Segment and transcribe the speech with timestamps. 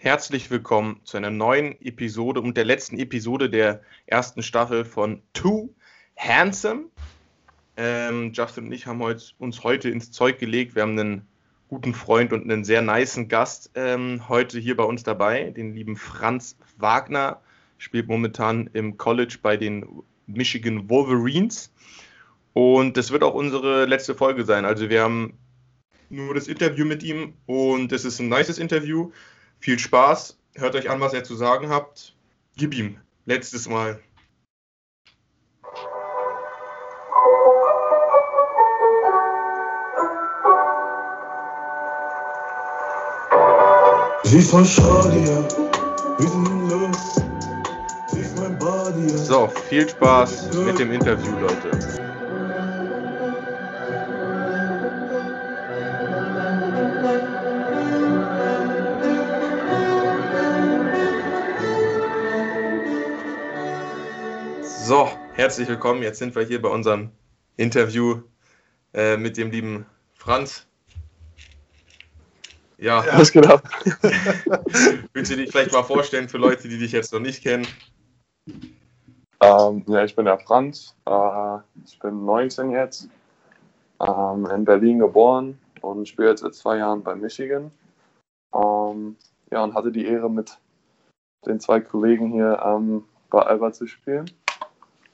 [0.00, 5.70] Herzlich willkommen zu einer neuen Episode und der letzten Episode der ersten Staffel von Too
[6.16, 6.84] Handsome.
[7.76, 10.76] Ähm, Justin und ich haben heute, uns heute ins Zeug gelegt.
[10.76, 11.26] Wir haben einen
[11.66, 15.96] guten Freund und einen sehr niceen Gast ähm, heute hier bei uns dabei, den lieben
[15.96, 17.40] Franz Wagner.
[17.76, 21.72] Spielt momentan im College bei den Michigan Wolverines.
[22.52, 24.64] Und das wird auch unsere letzte Folge sein.
[24.64, 25.36] Also wir haben
[26.08, 29.10] nur das Interview mit ihm und es ist ein nices Interview.
[29.60, 30.38] Viel Spaß.
[30.54, 32.14] Hört euch an, was er zu sagen habt.
[32.56, 32.98] Gib ihm.
[33.26, 34.00] Letztes Mal.
[44.24, 45.48] Sie ist von Shadia,
[46.18, 47.22] wir sind in Luft.
[49.16, 51.97] So, viel Spaß mit dem Interview, Leute.
[64.88, 66.02] So, herzlich willkommen.
[66.02, 67.10] Jetzt sind wir hier bei unserem
[67.58, 68.22] Interview
[68.94, 70.66] äh, mit dem lieben Franz.
[72.78, 73.18] Ja, ja.
[73.18, 73.60] was genau.
[75.12, 77.66] Willst du dich vielleicht mal vorstellen für Leute, die dich jetzt noch nicht kennen?
[79.40, 80.96] Ähm, ja, ich bin der Franz.
[81.04, 83.10] Äh, ich bin 19 jetzt.
[84.00, 87.70] Ähm, in Berlin geboren und spiele jetzt seit zwei Jahren bei Michigan.
[88.54, 89.16] Ähm,
[89.50, 90.58] ja, und hatte die Ehre, mit
[91.44, 94.30] den zwei Kollegen hier ähm, bei Alba zu spielen.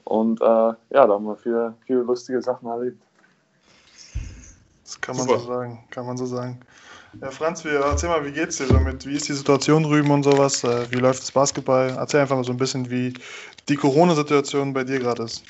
[0.05, 3.01] Und äh, ja, da haben wir viele, viele lustige Sachen erlebt.
[4.83, 5.39] Das kann man Super.
[5.39, 6.59] so sagen, kann man so sagen.
[7.21, 9.05] Ja, Franz, wie, erzähl mal, wie geht's dir damit?
[9.05, 10.63] Wie ist die Situation drüben und sowas?
[10.63, 11.89] Äh, wie läuft das Basketball?
[11.97, 13.13] Erzähl einfach mal so ein bisschen, wie
[13.67, 15.43] die Corona-Situation bei dir gerade ist.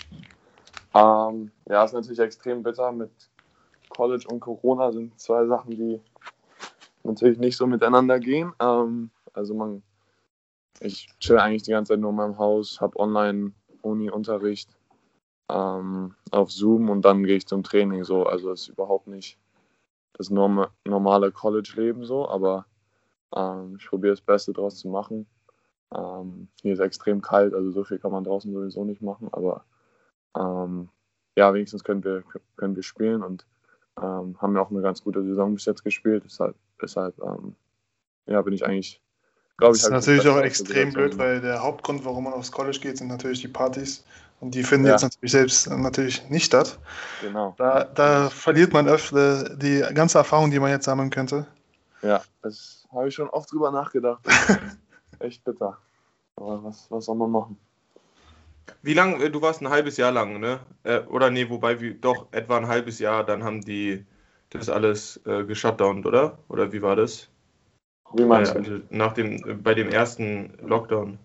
[0.93, 2.91] Ähm, ja, ist natürlich extrem bitter.
[2.91, 3.11] Mit
[3.89, 5.99] College und Corona sind zwei Sachen, die
[7.03, 8.53] natürlich nicht so miteinander gehen.
[8.61, 9.83] Ähm, also man,
[10.79, 13.51] ich chill eigentlich die ganze Zeit nur in meinem Haus, habe online
[13.85, 14.75] Uni-Unterricht
[15.49, 18.25] ähm, auf Zoom und dann gehe ich zum Training so.
[18.25, 19.37] Also ist überhaupt nicht
[20.13, 22.65] das norm normale College-Leben so, aber
[23.35, 25.27] ähm, ich probiere das Beste draus zu machen.
[25.93, 29.65] Ähm, hier ist extrem kalt, also so viel kann man draußen sowieso nicht machen, aber
[30.35, 30.89] ähm,
[31.37, 32.23] ja, wenigstens können wir,
[32.55, 33.45] können wir spielen und
[34.01, 36.23] ähm, haben ja auch eine ganz gute Saison bis jetzt gespielt.
[36.25, 37.55] Deshalb, deshalb ähm,
[38.25, 39.01] ja, bin ich eigentlich
[39.57, 39.81] glaube ich.
[39.81, 43.07] Das ist natürlich auch extrem blöd, weil der Hauptgrund, warum man aufs College geht, sind
[43.07, 44.03] natürlich die Partys.
[44.41, 44.93] Und die finden ja.
[44.93, 46.77] jetzt natürlich selbst natürlich nicht statt.
[47.21, 47.55] Genau.
[47.57, 51.47] Da, da verliert man öfter die ganze Erfahrung, die man jetzt sammeln könnte.
[52.01, 54.21] Ja, das habe ich schon oft drüber nachgedacht.
[55.19, 55.77] Echt bitter.
[56.35, 57.57] Aber was, was soll man machen?
[58.81, 60.59] Wie lange, äh, du warst ein halbes Jahr lang, ne?
[60.83, 64.05] Äh, oder nee, wobei, wie, doch, etwa ein halbes Jahr, dann haben die
[64.49, 66.37] das alles äh, geshutdownt, oder?
[66.49, 67.29] Oder wie war das?
[68.15, 68.59] Wie meinst du?
[68.59, 71.19] Also nach dem, bei dem ersten Lockdown.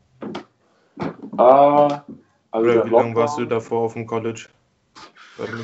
[1.36, 2.04] Ah,
[2.50, 4.48] also Oder wie lange warst du davor auf dem College?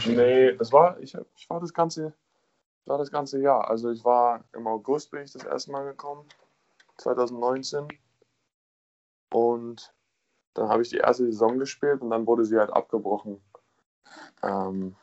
[0.07, 2.15] Nee, das war, ich, ich war das ganze,
[2.87, 3.69] war das ganze Jahr.
[3.69, 6.25] Also ich war im August bin ich das erste Mal gekommen,
[6.99, 7.89] 2019.
[9.33, 9.93] Und
[10.55, 13.43] dann habe ich die erste Saison gespielt und dann wurde sie halt abgebrochen.
[14.43, 14.95] Ähm,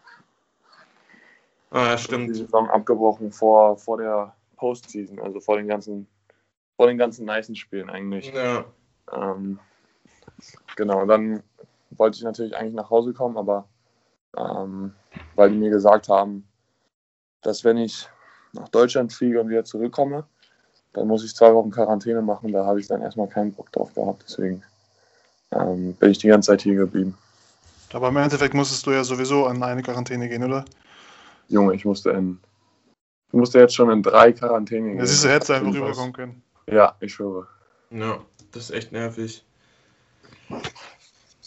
[1.69, 2.29] ah, ja, stimmt.
[2.29, 6.07] Die Saison abgebrochen vor, vor der Postseason, also vor den ganzen,
[6.75, 8.31] vor den ganzen nicen Spielen eigentlich.
[8.33, 8.65] Ja.
[9.11, 9.59] Ähm,
[10.75, 11.43] genau, und dann
[11.91, 13.67] wollte ich natürlich eigentlich nach Hause kommen, aber
[14.37, 14.93] ähm,
[15.35, 16.47] weil die mir gesagt haben,
[17.41, 18.07] dass wenn ich
[18.53, 20.25] nach Deutschland fliege und wieder zurückkomme,
[20.93, 22.51] dann muss ich zwei Wochen Quarantäne machen.
[22.51, 24.23] Da habe ich dann erstmal keinen Bock drauf gehabt.
[24.27, 24.63] Deswegen
[25.51, 27.17] ähm, bin ich die ganze Zeit hier geblieben.
[27.91, 30.65] Aber im Endeffekt musstest du ja sowieso an eine Quarantäne gehen, oder?
[31.47, 32.39] Junge, ich musste in
[33.33, 34.99] Du musst ja jetzt schon in drei Quarantäne gehen.
[34.99, 36.43] Das ist, du hättest einfach rüberkommen können.
[36.67, 37.47] Ja, ich schwöre.
[37.89, 38.19] Ja,
[38.51, 39.43] das ist echt nervig.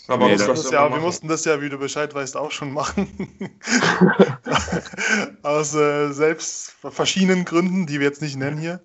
[0.08, 2.72] Aber nee, das das ja, wir mussten das ja, wie du Bescheid weißt, auch schon
[2.72, 3.50] machen.
[5.42, 8.80] Aus äh, selbst verschiedenen Gründen, die wir jetzt nicht nennen hier.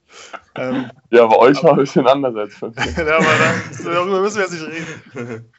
[0.55, 2.67] Ähm, ja, bei euch war ein bisschen anders als für
[2.97, 5.53] Ja, aber dann, darüber müssen wir jetzt nicht reden.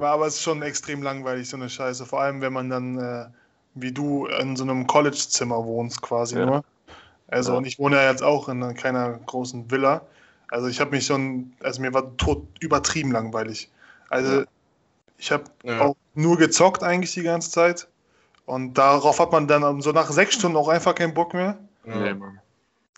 [0.00, 2.06] aber es ist schon extrem langweilig, so eine Scheiße.
[2.06, 3.26] Vor allem, wenn man dann äh,
[3.76, 6.46] wie du in so einem College-Zimmer wohnst quasi ja.
[6.46, 6.64] nur.
[7.28, 7.58] Also ja.
[7.58, 10.02] und ich wohne ja jetzt auch in keiner großen Villa.
[10.48, 13.68] Also ich habe mich schon, also mir war tot übertrieben langweilig.
[14.08, 14.46] Also ja.
[15.18, 15.44] ich habe
[15.80, 17.88] auch nur gezockt eigentlich die ganze Zeit.
[18.44, 21.58] Und darauf hat man dann so nach sechs Stunden auch einfach keinen Bock mehr.
[21.84, 22.40] Nee, Mann.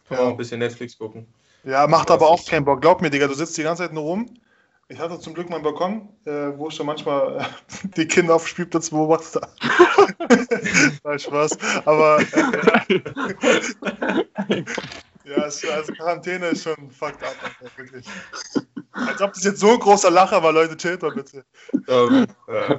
[0.09, 0.29] Kann ja.
[0.29, 1.27] ein bisschen Netflix gucken.
[1.65, 2.83] Ja, macht aber auch keinen Bock.
[2.83, 4.29] Glaub mir, Digga, du sitzt die ganze Zeit nur rum
[4.89, 7.45] ich hatte zum Glück meinen Balkon, äh, wo ich schon manchmal äh,
[7.97, 9.41] die Kinder auf Spielplatz beobachte.
[11.05, 11.59] Nein, Spaß.
[11.85, 13.03] Aber äh,
[15.29, 17.35] Ja, also Quarantäne ist schon fucked up,
[17.77, 18.07] wirklich.
[18.93, 21.45] Als ob das jetzt so ein großer Lacher war, Leute, chillt mal bitte.
[21.87, 22.79] Ähm, äh.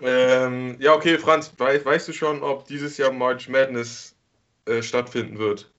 [0.00, 4.16] ähm, ja, okay, Franz, weißt, weißt du schon, ob dieses Jahr March Madness
[4.66, 5.70] äh, stattfinden wird?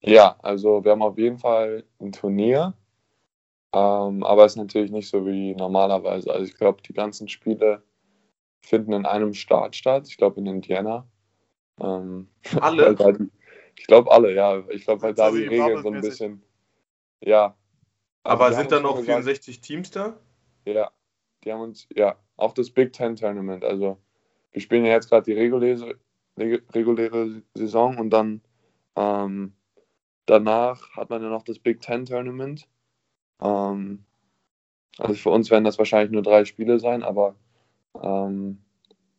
[0.00, 2.72] Ja, also wir haben auf jeden Fall ein Turnier,
[3.72, 6.32] ähm, aber es ist natürlich nicht so wie normalerweise.
[6.32, 7.82] Also ich glaube, die ganzen Spiele
[8.60, 10.08] finden in einem Staat statt.
[10.08, 11.06] Ich glaube in Indiana.
[11.80, 12.28] Ähm,
[12.60, 12.94] Alle?
[12.94, 13.30] die,
[13.76, 14.62] ich glaube alle, ja.
[14.68, 16.42] Ich glaube, weil da die Regeln so ein bisschen.
[17.20, 17.56] Ja.
[18.22, 20.18] Also aber sind da noch 64 Teams da?
[20.66, 20.90] Ja.
[21.42, 23.64] Die haben uns, ja, auch das Big Ten Tournament.
[23.64, 23.96] Also
[24.52, 25.98] wir spielen ja jetzt gerade die reguläre,
[26.36, 28.42] reguläre Saison und dann
[28.96, 29.54] ähm,
[30.26, 32.68] danach hat man ja noch das Big Ten Tournament.
[33.42, 34.04] Ähm,
[34.98, 37.34] also für uns werden das wahrscheinlich nur drei Spiele sein, aber
[38.00, 38.58] ähm,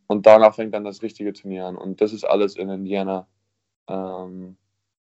[0.07, 1.77] und danach fängt dann das richtige Turnier an.
[1.77, 3.27] Und das ist alles in Indiana.
[3.87, 4.57] Ähm,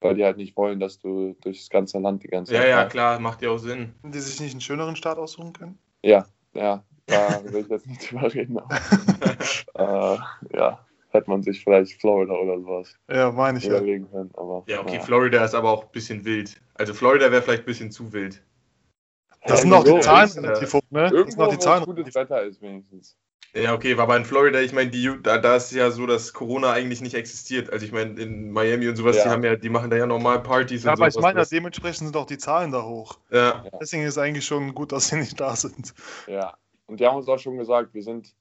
[0.03, 2.63] weil die halt nicht wollen, dass du durchs ganze Land die ganze Zeit.
[2.63, 3.93] Ja, ja, klar, macht ja auch Sinn.
[4.03, 5.79] Die sich nicht einen schöneren Start aussuchen können?
[6.03, 8.57] Ja, ja, da will ich jetzt nicht drüber reden.
[9.75, 10.17] äh,
[10.55, 14.11] ja, hätte man sich vielleicht Florida oder sowas ja, meine ich überlegen ja.
[14.11, 14.31] können.
[14.35, 15.01] Aber, ja, okay, ja.
[15.01, 16.61] Florida ist aber auch ein bisschen wild.
[16.75, 18.43] Also Florida wäre vielleicht ein bisschen zu wild.
[19.45, 21.09] Das sind noch die Zahlen relativ hoch, ne?
[21.11, 21.85] Irgendwo, das sind noch die Zahlen.
[21.85, 23.17] gutes Wetter ist wenigstens.
[23.55, 24.89] Ja, okay, aber in Florida, ich meine,
[25.21, 27.71] da, da ist ja so, dass Corona eigentlich nicht existiert.
[27.71, 29.23] Also ich meine, in Miami und sowas, ja.
[29.23, 32.07] die haben ja, die machen da ja normal Partys ja, und aber ich meine, dementsprechend
[32.07, 33.19] sind auch die Zahlen da hoch.
[33.29, 33.63] Ja.
[33.79, 35.93] Deswegen ist es eigentlich schon gut, dass sie nicht da sind.
[36.25, 36.57] Ja.
[36.87, 38.33] Und die haben uns auch schon gesagt, wir sind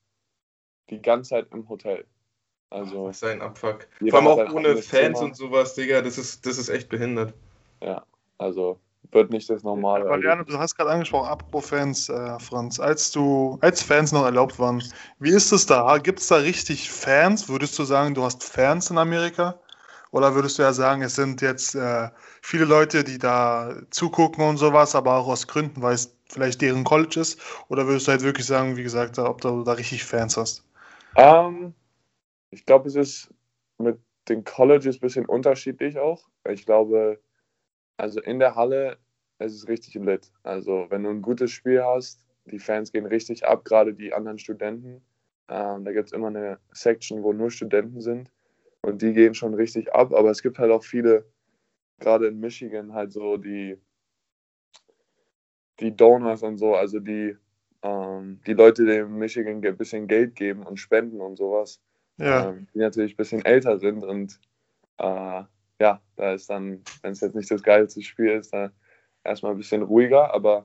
[0.88, 2.06] die ganze Zeit im Hotel.
[2.70, 3.08] Also.
[3.08, 3.86] Das ist ein Abfuck.
[4.08, 5.20] Vor allem auch ohne Fans Zimmer.
[5.20, 7.34] und sowas, Digga, das ist, das ist echt behindert.
[7.82, 8.06] Ja,
[8.38, 10.06] also wird nicht das normale.
[10.06, 14.24] Aber Leon, du hast gerade angesprochen, apropos Fans, äh, Franz, als du, als Fans noch
[14.24, 14.82] erlaubt waren,
[15.18, 15.98] wie ist es da?
[15.98, 17.48] Gibt es da richtig Fans?
[17.48, 19.58] Würdest du sagen, du hast Fans in Amerika?
[20.12, 22.10] Oder würdest du ja sagen, es sind jetzt äh,
[22.42, 26.84] viele Leute, die da zugucken und sowas, aber auch aus Gründen, weil es vielleicht deren
[26.84, 27.40] College ist?
[27.68, 30.64] Oder würdest du halt wirklich sagen, wie gesagt, ob du da richtig Fans hast?
[31.16, 31.74] Um, ähm,
[32.50, 33.30] ich glaube, es ist
[33.78, 36.28] mit den Colleges ein bisschen unterschiedlich auch.
[36.46, 37.18] Ich glaube,
[38.02, 38.98] also in der Halle
[39.38, 40.30] es ist richtig lit.
[40.42, 44.38] Also wenn du ein gutes Spiel hast, die Fans gehen richtig ab, gerade die anderen
[44.38, 45.02] Studenten.
[45.48, 48.30] Ähm, da gibt es immer eine Section, wo nur Studenten sind
[48.82, 50.12] und die gehen schon richtig ab.
[50.12, 51.24] Aber es gibt halt auch viele,
[52.00, 53.78] gerade in Michigan, halt so die,
[55.80, 57.36] die Donors und so, also die,
[57.82, 61.80] ähm, die Leute, die in Michigan ein bisschen Geld geben und spenden und sowas,
[62.16, 62.48] ja.
[62.48, 64.40] ähm, die natürlich ein bisschen älter sind und
[64.98, 65.42] äh,
[65.82, 68.70] ja, da ist dann, wenn es jetzt nicht das geilste Spiel ist, da
[69.24, 70.64] erstmal ein bisschen ruhiger, aber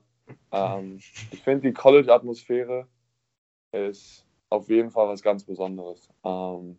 [0.51, 0.99] ähm,
[1.31, 2.87] ich finde, die College-Atmosphäre
[3.71, 6.07] ist auf jeden Fall was ganz Besonderes.
[6.23, 6.77] Ähm,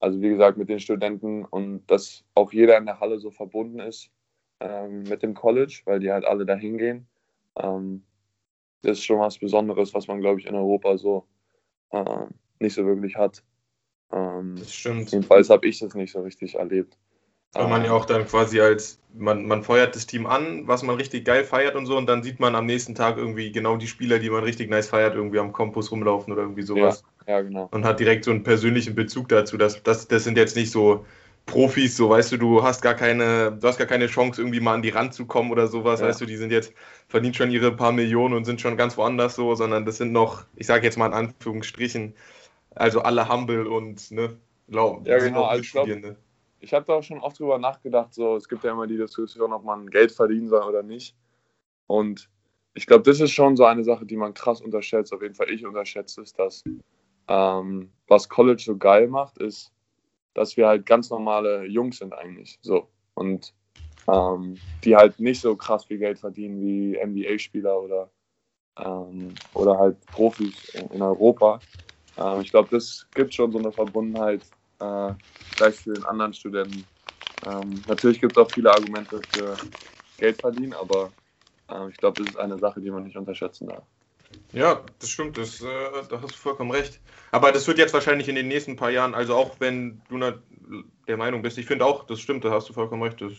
[0.00, 3.80] also wie gesagt, mit den Studenten und dass auch jeder in der Halle so verbunden
[3.80, 4.10] ist
[4.60, 7.06] ähm, mit dem College, weil die halt alle da hingehen.
[7.56, 8.04] Ähm,
[8.80, 11.26] das ist schon was Besonderes, was man, glaube ich, in Europa so
[11.90, 12.24] äh,
[12.58, 13.44] nicht so wirklich hat.
[14.12, 15.10] Ähm, das stimmt.
[15.12, 16.96] Jedenfalls habe ich das nicht so richtig erlebt.
[17.58, 20.96] Weil man ja auch dann quasi als, man, man feuert das Team an, was man
[20.96, 23.86] richtig geil feiert und so, und dann sieht man am nächsten Tag irgendwie genau die
[23.86, 27.04] Spieler, die man richtig nice feiert, irgendwie am Campus rumlaufen oder irgendwie sowas.
[27.26, 27.68] Ja, ja genau.
[27.70, 29.56] Und hat direkt so einen persönlichen Bezug dazu.
[29.56, 31.04] Das, das, das sind jetzt nicht so
[31.46, 34.74] Profis, so weißt du, du hast gar keine, du hast gar keine Chance, irgendwie mal
[34.74, 36.08] an die Rand zu kommen oder sowas, ja.
[36.08, 36.72] weißt du, die sind jetzt,
[37.06, 40.44] verdienen schon ihre paar Millionen und sind schon ganz woanders so, sondern das sind noch,
[40.56, 42.14] ich sage jetzt mal in Anführungsstrichen,
[42.74, 44.36] also alle humble und ne,
[44.68, 46.16] glaub, ja, genau, also ich glaube,
[46.60, 49.52] ich habe da auch schon oft drüber nachgedacht, so es gibt ja immer die Diskussion,
[49.52, 51.16] ob man Geld verdienen soll oder nicht.
[51.86, 52.28] Und
[52.74, 55.12] ich glaube, das ist schon so eine Sache, die man krass unterschätzt.
[55.12, 56.62] Auf jeden Fall ich unterschätze es, dass
[57.28, 59.72] ähm, was College so geil macht, ist,
[60.34, 62.58] dass wir halt ganz normale Jungs sind eigentlich.
[62.62, 62.88] So.
[63.14, 63.54] Und
[64.08, 68.10] ähm, die halt nicht so krass viel Geld verdienen wie NBA-Spieler oder,
[68.78, 71.60] ähm, oder halt Profis in Europa.
[72.16, 74.42] Ähm, ich glaube, das gibt schon so eine Verbundenheit,
[74.80, 75.14] äh,
[75.56, 76.86] gleich für den anderen Studenten.
[77.44, 79.56] Ähm, natürlich gibt es auch viele Argumente für
[80.18, 81.12] Geld verdienen, aber
[81.70, 83.84] äh, ich glaube, das ist eine Sache, die man nicht unterschätzen darf.
[84.52, 85.66] Ja, das stimmt, das, äh,
[86.08, 87.00] da hast du vollkommen recht.
[87.30, 90.18] Aber das wird jetzt wahrscheinlich in den nächsten paar Jahren, also auch wenn du
[91.06, 93.32] der Meinung bist, ich finde auch, das stimmt, da hast du vollkommen recht, das,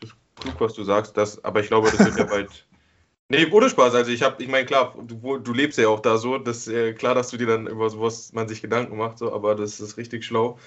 [0.00, 2.66] das ist klug, was du sagst, das, aber ich glaube, das wird ja bald.
[3.28, 3.94] Nee, ohne Spaß.
[3.94, 6.68] Also ich habe, ich meine, klar, du, du, lebst ja auch da so, das ist
[6.68, 9.80] äh, klar, dass du dir dann über sowas man sich Gedanken macht, so, aber das
[9.80, 10.58] ist richtig schlau.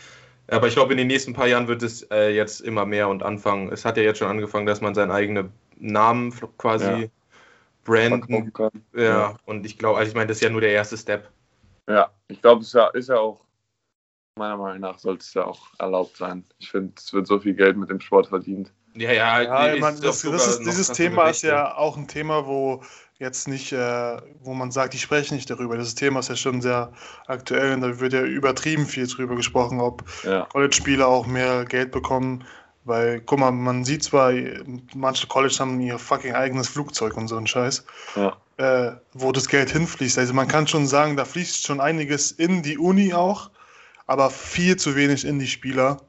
[0.47, 3.23] Aber ich glaube, in den nächsten paar Jahren wird es äh, jetzt immer mehr und
[3.23, 3.71] anfangen.
[3.71, 7.07] Es hat ja jetzt schon angefangen, dass man seinen eigenen Namen quasi ja.
[7.85, 8.71] branden kann.
[8.93, 11.29] Ja, ja, und ich glaube, also ich meine, das ist ja nur der erste Step.
[11.87, 13.45] Ja, ich glaube, es ist ja auch
[14.39, 16.43] meiner Meinung nach sollte es ja auch erlaubt sein.
[16.57, 18.71] Ich finde, es wird so viel Geld mit dem Sport verdient.
[18.95, 22.47] Ja, ja, Ja, ich meine, das, das ist, dieses Thema ist ja auch ein Thema,
[22.47, 22.81] wo
[23.19, 25.77] jetzt nicht, äh, wo man sagt, die sprechen nicht darüber.
[25.77, 26.91] Das Thema ist ja schon sehr
[27.27, 31.91] aktuell und da wird ja übertrieben viel drüber gesprochen, ob Ja, College-Spieler auch mehr Geld
[31.91, 32.45] bekommen.
[32.85, 34.31] Weil, guck mal, man sieht zwar,
[34.95, 39.47] manche College haben ihr fucking eigenes Flugzeug und so ein Scheiß, ja, äh, wo das
[39.49, 40.17] Geld hinfließt.
[40.17, 43.51] Also man kann schon sagen, da fließt schon einiges in die Uni auch,
[44.07, 46.01] aber viel zu wenig in die Spieler.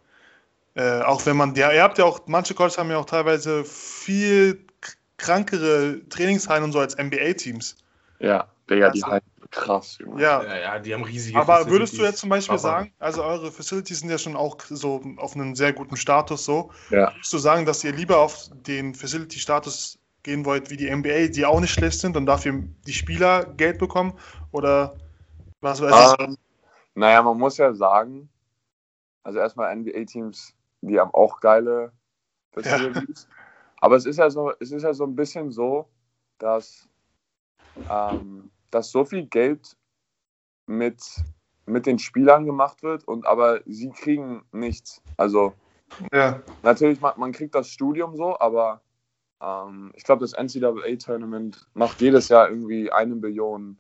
[0.75, 3.65] Äh, auch wenn man, ja, ihr habt ja auch, manche Colleges haben ja auch teilweise
[3.65, 4.65] viel
[5.17, 7.77] krankere Trainingshallen und so als NBA-Teams.
[8.19, 8.47] ja.
[8.69, 10.23] Digga, die Also- halten krass, Junge.
[10.23, 12.07] Ja, Ja, ja, die haben riesige aber würdest du Facilities.
[12.13, 15.57] jetzt zum Beispiel Aber- sagen, also eure Facilities sind ja schon auch so auf einem
[15.57, 17.13] sehr guten Status so, Ja.
[17.13, 21.45] würdest du sagen, dass ihr lieber auf den Facility-Status gehen wollt wie die NBA, die
[21.45, 24.13] auch nicht schlecht sind und dafür die Spieler Geld bekommen?
[24.53, 24.95] Oder
[25.61, 26.27] was weiß ich?
[26.29, 26.37] Ähm,
[26.95, 28.29] naja, man muss ja sagen,
[29.25, 31.93] also erstmal NBA-Teams, die haben auch geile
[32.53, 33.29] Facilities.
[33.81, 35.89] Aber es ist ja so, es ist ja so ein bisschen so,
[36.39, 36.89] dass,
[37.89, 39.77] ähm, dass so viel Geld
[40.67, 41.03] mit,
[41.67, 45.03] mit den Spielern gemacht wird und aber sie kriegen nichts.
[45.17, 45.55] Also
[46.13, 48.83] Ja, natürlich, man, man kriegt das Studium so, aber
[49.41, 53.79] ähm, ich glaube, das NCAA-Tournament macht jedes Jahr irgendwie eine Billion,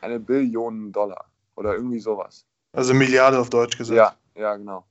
[0.00, 2.46] eine Billion Dollar oder irgendwie sowas.
[2.72, 4.16] also Milliarde auf Deutsch gesagt.
[4.36, 4.84] Ja, ja, genau.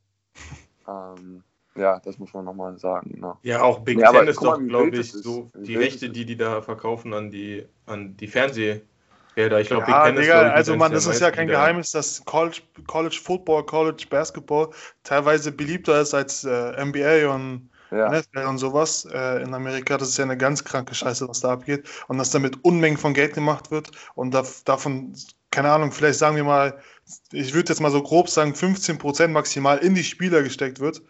[0.88, 1.44] Ähm,
[1.78, 3.38] ja, das muss man nochmal sagen, genau.
[3.44, 5.24] Ja, auch Big aber Ten ist doch, glaube ich, ist.
[5.24, 9.62] so die Rechte, die die da verkaufen an die, an die Fernsehgelder.
[9.62, 11.48] Ich glaube, Ja, Big Ten ist, Digga, glaub ich, also man, das ist ja kein
[11.48, 14.70] Geheimnis, dass College, College Football, College Basketball
[15.04, 19.98] teilweise beliebter ist als äh, NBA und Ja, NFL und sowas äh, in Amerika.
[19.98, 21.88] Das ist ja eine ganz kranke Scheiße, was da abgeht.
[22.08, 25.14] Und dass damit Unmengen von Geld gemacht wird und da, davon,
[25.52, 26.82] keine Ahnung, vielleicht sagen wir mal,
[27.32, 31.02] ich würde jetzt mal so grob sagen, 15% maximal in die Spieler gesteckt wird,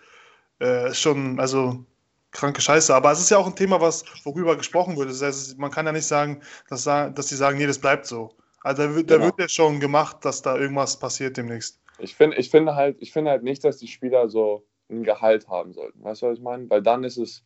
[0.62, 1.84] äh, ist schon, also
[2.32, 2.94] kranke Scheiße.
[2.94, 5.10] Aber es ist ja auch ein Thema, was worüber gesprochen wird.
[5.10, 8.30] Das heißt, man kann ja nicht sagen, dass, dass die sagen, nee, das bleibt so.
[8.63, 9.25] Also da wird, da Genau.
[9.25, 11.80] wird ja schon gemacht, dass da irgendwas passiert demnächst.
[12.00, 15.48] ich finde ich finde halt, ich finde halt nicht, dass die Spieler so ein Gehalt
[15.48, 16.04] haben sollten.
[16.04, 16.70] Weißt du, was ich meine?
[16.70, 17.44] Weil dann ist es,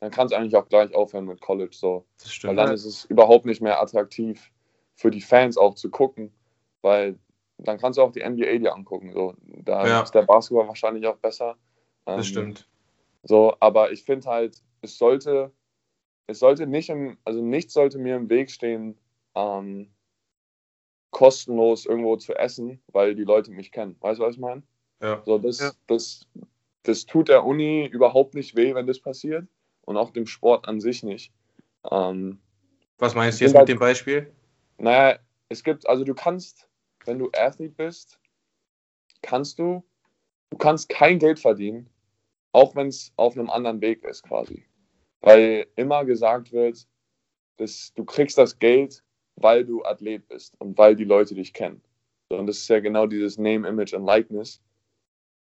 [0.00, 2.04] dann kann es eigentlich auch gleich aufhören mit College so.
[2.18, 2.58] Das Weil stimmt.
[2.58, 4.50] dann ist es überhaupt nicht mehr attraktiv
[4.94, 6.32] für die Fans auch zu gucken,
[6.82, 7.18] weil
[7.58, 9.12] dann kannst du auch die NBA dir angucken.
[9.12, 9.34] So.
[9.42, 10.00] Da Ja.
[10.02, 11.56] ist der Basketball wahrscheinlich auch besser.
[12.06, 12.68] Ähm, Das stimmt.
[13.22, 15.50] So, aber ich finde halt, es sollte,
[16.26, 18.98] es sollte nicht im, also nichts sollte mir im Weg stehen,
[19.34, 19.90] ähm,
[21.10, 23.96] kostenlos irgendwo zu essen, weil die Leute mich kennen.
[24.00, 24.62] Weißt du, was ich meine?
[25.00, 25.22] Ja.
[25.24, 25.70] So, das, Ja.
[25.86, 26.26] das,
[26.82, 29.46] das tut der Uni überhaupt nicht weh, wenn das passiert.
[29.82, 31.32] Und auch dem Sport an sich nicht.
[31.90, 32.40] Ähm,
[32.98, 34.32] Was meinst du jetzt mit halt- dem Beispiel?
[34.78, 35.18] naja,
[35.50, 36.68] es gibt, also du kannst,
[37.06, 38.18] wenn du Athlete bist,
[39.22, 39.84] kannst du,
[40.50, 41.88] du kannst kein Geld verdienen,
[42.52, 44.64] auch wenn es auf einem anderen Weg ist quasi.
[45.20, 46.86] Weil immer gesagt wird,
[47.56, 49.02] dass du kriegst das Geld,
[49.36, 51.82] weil du Athlet bist und weil die Leute dich kennen.
[52.28, 54.60] Und das ist ja genau dieses Name, Image und Likeness.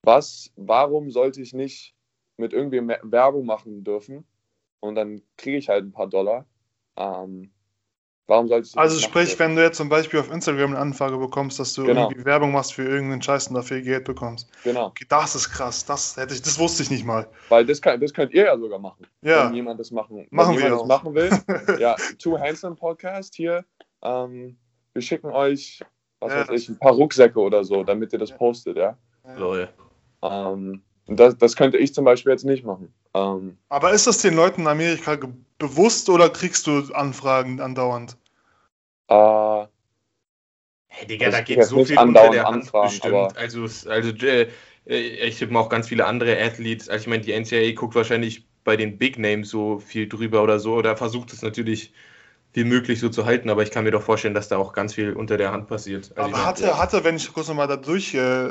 [0.02, 1.94] Was, warum sollte ich nicht
[2.36, 4.26] mit irgendwie mehr Werbung machen dürfen
[4.80, 6.46] und dann kriege ich halt ein paar Dollar?
[6.96, 7.52] Ähm,
[8.30, 11.18] warum sollte ich das Also sprich, wenn du jetzt zum Beispiel auf Instagram eine Anfrage
[11.18, 12.08] bekommst, dass du Genau.
[12.08, 14.48] irgendwie Werbung machst für irgendeinen Scheiß und dafür Geld bekommst.
[14.64, 15.84] Genau, Okay, das ist krass.
[15.84, 17.28] Das hätte ich, das wusste ich nicht mal.
[17.50, 19.06] weil das, kann, das könnt ihr ja sogar machen.
[19.22, 19.46] Ja.
[19.48, 21.30] Wenn jemand das machen, Machen wenn wir das machen will.
[21.78, 23.64] ja, Two Handsome Podcast hier.
[24.02, 24.56] Ähm,
[24.94, 25.80] wir schicken euch,
[26.20, 26.48] was Ja.
[26.48, 28.96] weiß ich, ein paar Rucksäcke oder so, damit ihr das postet, ja.
[29.36, 29.68] Lol.
[30.22, 32.92] Ähm, das, das könnte ich zum Beispiel jetzt nicht machen.
[33.14, 35.18] Ähm, Aber ist das den Leuten in Amerika
[35.58, 38.16] bewusst oder kriegst du Anfragen andauernd?
[39.10, 39.66] Äh,
[40.92, 43.36] Hey, Digga, da geht so viel unter der Hand Anfragen, bestimmt.
[43.36, 44.48] Also, also äh,
[44.86, 46.88] äh, ich tippe mal auch ganz viele andere Athletes.
[46.88, 50.58] Also ich meine, die NCAA guckt wahrscheinlich bei den Big Names so viel drüber oder
[50.58, 51.92] so oder versucht es natürlich
[52.52, 54.94] wie möglich so zu halten, aber ich kann mir doch vorstellen, dass da auch ganz
[54.94, 56.10] viel unter der Hand passiert.
[56.16, 58.50] Also Aber mein, hatte, hatte, wenn ich kurz nochmal da durch, äh,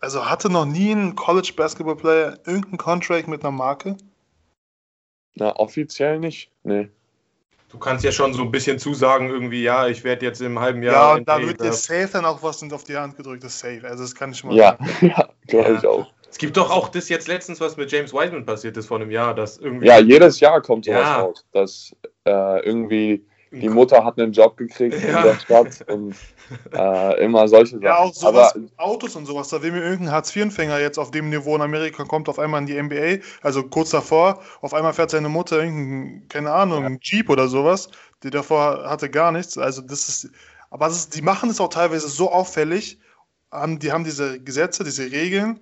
[0.00, 3.96] also hatte noch nie ein College Basketball Player irgendeinen Contract mit einer Marke?
[5.34, 6.52] na, offiziell nicht.
[6.62, 6.88] Nee.
[7.74, 10.82] Du kannst ja schon so ein bisschen zusagen, irgendwie, ja, ich werde jetzt im halben
[10.82, 11.14] Ja, Jahr.
[11.16, 13.80] und da wird dir safe dann auch was auf die Hand gedrückt, das ist safe.
[13.84, 14.84] Also das kann ich schon mal Ja, sagen.
[15.08, 15.78] ja, glaube Ja.
[15.78, 16.06] ich auch.
[16.30, 19.10] Es gibt doch auch das jetzt letztens, was mit James Wiseman passiert ist vor einem
[19.10, 19.86] Jahr, dass irgendwie.
[19.86, 21.20] Ja, jedes Jahr kommt sowas Ja.
[21.22, 23.24] raus, dass äh, irgendwie
[23.60, 25.18] die Mutter hat einen Job gekriegt Ja.
[25.18, 26.14] in der Stadt und
[26.72, 27.82] äh, immer solche Sachen.
[27.82, 29.48] Ja, auch sowas Aber mit Autos und sowas.
[29.48, 32.66] Da will mir irgendein Hartz-IV-Empfänger jetzt auf dem Niveau in Amerika kommt, auf einmal in
[32.66, 37.30] die NBA, also kurz davor, auf einmal fährt seine Mutter irgendein, keine Ahnung, einen Jeep
[37.30, 37.88] oder sowas,
[38.22, 39.58] die davor hatte gar nichts.
[39.58, 40.30] Also das ist,
[40.70, 42.98] aber das ist, die machen es auch teilweise so auffällig,
[43.50, 45.60] haben, die haben diese Gesetze, diese Regeln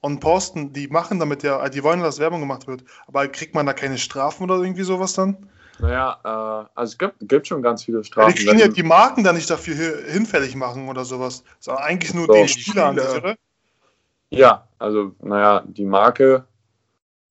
[0.00, 2.84] und posten, die machen damit ja, die wollen, dass Werbung gemacht wird.
[3.06, 5.48] Aber kriegt man da keine Strafen oder irgendwie sowas dann?
[5.78, 8.30] Naja, äh, also es gibt, gibt schon ganz viele Strafen.
[8.30, 12.14] Ja, die können ja die Marken da nicht dafür hinfällig machen oder sowas, sondern eigentlich
[12.14, 13.36] nur so, den Spieler an sich, oder?
[14.30, 16.46] Ja, also, naja, die Marke,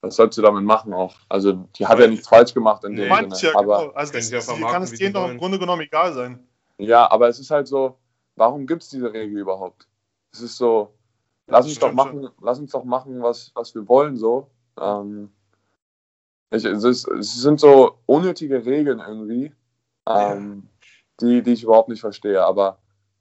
[0.01, 1.15] was sollst du damit machen auch?
[1.29, 3.35] Also, die hat ja nichts falsch gemacht in dem Sinne.
[3.41, 3.93] Ja, aber genau.
[3.93, 6.47] Also, das, das, kann es denen doch im Grunde genommen egal sein.
[6.77, 7.97] Ja, aber es ist halt so,
[8.35, 9.87] warum gibt es diese Regel überhaupt?
[10.31, 10.93] Es ist so,
[11.47, 12.31] lass uns doch machen, schon.
[12.41, 14.49] lass uns doch machen, was, was wir wollen, so.
[14.79, 15.31] Ähm,
[16.51, 19.51] ich, es, ist, es, sind so unnötige Regeln irgendwie,
[20.07, 20.87] ähm, ja.
[21.21, 22.43] die, die ich überhaupt nicht verstehe.
[22.43, 22.79] Aber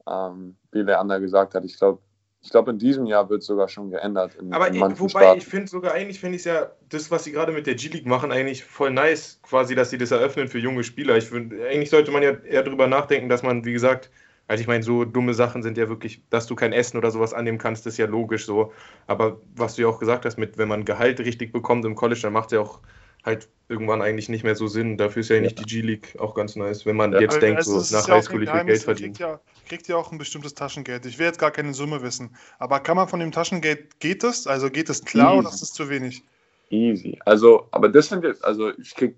[0.08, 2.00] ähm, wie Leander gesagt hat, ich glaube,
[2.42, 4.34] ich glaube, in diesem Jahr wird es sogar schon geändert.
[4.36, 5.38] In, Aber in wobei, Staaten.
[5.38, 8.06] ich finde sogar eigentlich, finde ich es ja, das, was sie gerade mit der G-League
[8.06, 11.18] machen, eigentlich voll nice, quasi, dass sie das eröffnen für junge Spieler.
[11.18, 14.10] Ich finde, eigentlich sollte man ja eher darüber nachdenken, dass man, wie gesagt,
[14.48, 17.34] also ich meine, so dumme Sachen sind ja wirklich, dass du kein Essen oder sowas
[17.34, 18.72] annehmen kannst, ist ja logisch so.
[19.06, 22.20] Aber was du ja auch gesagt hast, mit wenn man Gehalt richtig bekommt im College,
[22.22, 22.80] dann macht es ja auch
[23.24, 24.96] halt irgendwann eigentlich nicht mehr so Sinn.
[24.96, 25.42] Dafür ist ja, ja.
[25.42, 27.20] nicht die G-League auch ganz nice, wenn man ja.
[27.20, 29.12] jetzt also denkt, so nach ja Highschool ich will Geld verdienen.
[29.12, 31.06] Kriegt ja, kriegt ja auch ein bestimmtes Taschengeld.
[31.06, 32.34] Ich will jetzt gar keine Summe wissen.
[32.58, 34.46] Aber kann man von dem Taschengeld, geht es?
[34.46, 35.38] Also geht es klar Easy.
[35.38, 36.22] oder ist es zu wenig?
[36.70, 37.18] Easy.
[37.24, 39.16] Also, aber das sind jetzt, also ich krieg,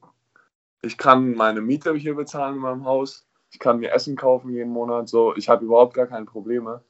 [0.83, 4.71] ich kann meine Miete hier bezahlen in meinem Haus ich kann mir Essen kaufen jeden
[4.71, 6.83] Monat, so, ich habe überhaupt gar keine Probleme.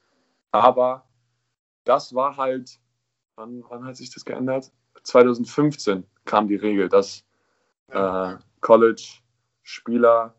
[0.51, 1.05] Aber
[1.83, 2.79] das war halt,
[3.35, 4.71] wann, wann hat sich das geändert?
[5.03, 7.23] 2015 kam die Regel, dass
[7.89, 10.33] äh, College-Spieler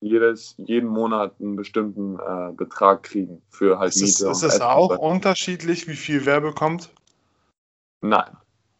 [0.00, 4.30] jedes, jeden Monat einen bestimmten äh, Betrag kriegen für halt ist Miete.
[4.30, 6.90] Es, ist es auch unterschiedlich, wie viel wer bekommt?
[8.02, 8.36] Nein.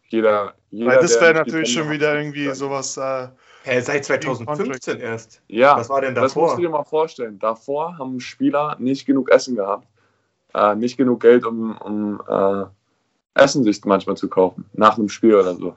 [0.08, 2.96] Jeder, jeder Weil das wäre natürlich schon wieder irgendwie sowas.
[2.96, 3.28] Äh,
[3.62, 5.40] Hä, seit 2015 erst?
[5.48, 5.76] Ja.
[5.78, 6.26] Was war denn davor?
[6.26, 7.38] Das musst du dir mal vorstellen.
[7.38, 9.88] Davor haben Spieler nicht genug Essen gehabt.
[10.52, 12.66] Äh, nicht genug Geld, um, um äh,
[13.34, 14.66] Essen sich manchmal zu kaufen.
[14.74, 15.74] Nach einem Spiel oder so.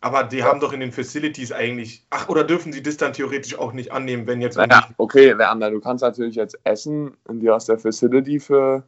[0.00, 2.06] Aber die haben doch in den Facilities eigentlich.
[2.10, 4.56] Ach, oder dürfen sie das dann theoretisch auch nicht annehmen, wenn jetzt.
[4.56, 8.84] Naja, okay, Leander, du kannst natürlich jetzt Essen in dir aus der Facility für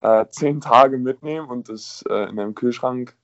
[0.00, 3.14] äh, zehn Tage mitnehmen und das äh, in deinem Kühlschrank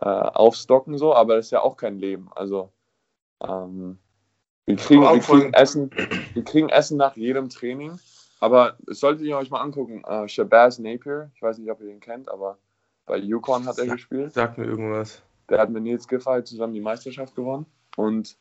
[0.00, 2.28] äh, aufstocken, so, aber das ist ja auch kein Leben.
[2.34, 2.72] Also
[3.42, 3.98] ähm,
[4.66, 5.90] wir, kriegen, wir, kriegen Essen,
[6.34, 7.98] wir kriegen Essen nach jedem Training.
[8.40, 10.02] Aber es solltet ihr euch mal angucken.
[10.04, 12.58] Äh, Shabazz Napier, ich weiß nicht, ob ihr den kennt, aber
[13.06, 14.34] bei Yukon hat er gespielt.
[14.34, 15.22] Sagt mir irgendwas.
[15.48, 17.66] Der hat mit Nils Giffey zusammen die Meisterschaft gewonnen.
[17.96, 18.36] Und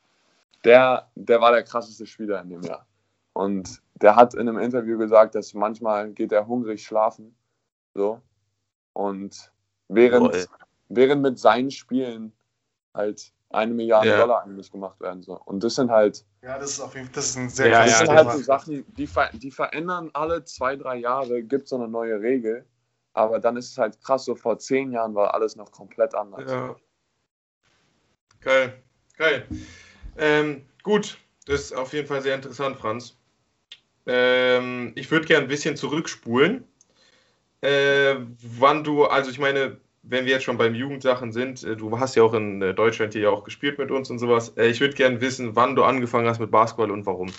[0.64, 2.86] der, der war der krasseste Spieler in dem Jahr.
[3.34, 7.36] Und der hat in einem Interview gesagt, dass manchmal geht er hungrig schlafen.
[7.94, 8.22] So.
[8.94, 9.52] Und
[9.88, 10.48] während,
[10.90, 12.34] während mit seinen Spielen
[12.94, 14.20] halt eine Milliarde ja.
[14.20, 15.22] Dollar eigentlich gemacht werden.
[15.22, 15.40] So.
[15.46, 16.26] Und das sind halt.
[16.42, 18.38] Ja, das ist auf jeden Fall das ist ein sehr ja, Das sind halt so
[18.40, 22.66] Sachen, die, ver die verändern alle zwei, drei Jahre, gibt es so eine neue Regel.
[23.14, 26.50] Aber dann ist es halt krass, so vor zehn Jahren war alles noch komplett anders.
[26.50, 26.76] Ja.
[28.42, 28.74] Geil,
[29.18, 29.46] geil.
[30.18, 33.16] Ähm, gut, das ist auf jeden Fall sehr interessant, Franz.
[34.08, 36.64] Ähm, ich würde gerne ein bisschen zurückspulen.
[37.62, 38.16] Äh,
[38.60, 42.16] wann du, also ich meine, wenn wir jetzt schon beim Jugendsachen sind, äh, du hast
[42.16, 44.54] ja auch in äh, Deutschland hier ja auch gespielt mit uns und sowas.
[44.58, 47.32] Äh, ich würde gerne wissen, wann du angefangen hast mit Basketball und warum.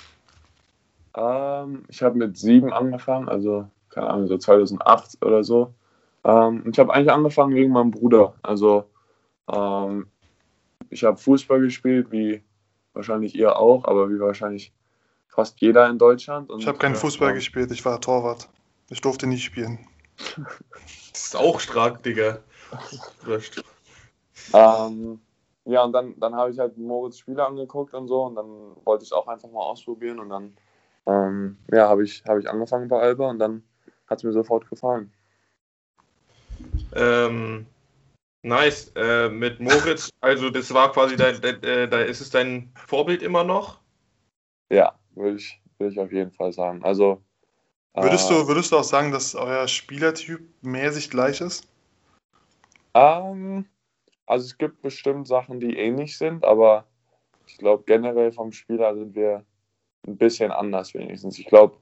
[1.16, 5.74] Ähm, ich habe mit sieben angefangen, also keine Ahnung, so 2008 oder so.
[6.24, 8.34] Ähm, ich habe eigentlich angefangen wegen meinem Bruder.
[8.42, 8.84] Also
[9.52, 10.06] ähm,
[10.92, 12.42] ich habe Fußball gespielt, wie
[12.92, 14.72] wahrscheinlich ihr auch, aber wie wahrscheinlich
[15.28, 16.50] fast jeder in Deutschland.
[16.50, 18.48] Und, ich habe keinen Fußball äh, gespielt, ich war Torwart.
[18.90, 19.86] Ich durfte nicht spielen.
[21.12, 22.40] das ist auch stark, Digga.
[24.52, 25.20] Ähm,
[25.64, 28.46] ja, und dann, dann habe ich halt Moritz Spiele angeguckt und so und dann
[28.84, 30.56] wollte ich es auch einfach mal ausprobieren und dann
[31.06, 33.62] ähm, ja, habe ich, hab ich angefangen bei Alba und dann
[34.08, 35.10] hat es mir sofort gefallen.
[36.94, 37.66] Ähm,
[38.42, 38.92] nice.
[38.96, 43.44] Äh, mit Moritz, also das war quasi, da, da, äh, ist es dein Vorbild immer
[43.44, 43.80] noch?
[44.70, 46.84] Ja, würde ich, würd ich auf jeden Fall sagen.
[46.84, 47.22] Also
[47.94, 51.68] Würdest du, äh, würdest du auch sagen, dass euer Spielertyp mehr sich gleich ist?
[52.94, 53.66] Ähm,
[54.26, 56.86] also es gibt bestimmt Sachen, die ähnlich sind, aber
[57.46, 59.44] ich glaube generell vom Spieler sind wir
[60.06, 61.38] ein bisschen anders wenigstens.
[61.38, 61.76] Ich glaube,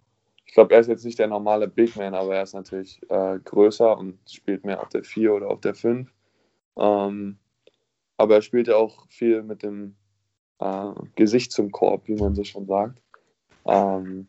[0.44, 3.38] ich glaube, er ist jetzt nicht der normale Big Man, aber er ist natürlich äh,
[3.38, 6.10] größer und spielt mehr auf der 4 oder auf der 5.
[6.80, 7.38] Ähm,
[8.16, 9.96] aber er spielt ja auch viel mit dem
[10.58, 13.00] äh, Gesicht zum Korb, wie man so schon sagt.
[13.66, 14.28] Ähm,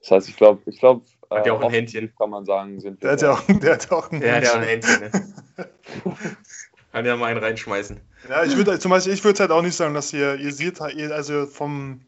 [0.00, 2.12] das heißt, ich glaube, ich glaube, hat ja auch ein äh, Händchen.
[2.16, 4.52] Kann man sagen, sind der hat ja auch, der hat auch ein der Händchen.
[4.52, 6.36] Hat ja auch ein Händchen ne?
[6.92, 8.00] kann ja mal einen reinschmeißen.
[8.28, 10.78] Ja, ich würde zum Beispiel, ich würde halt auch nicht sagen, dass ihr, ihr seht,
[10.94, 12.02] ihr, also vom,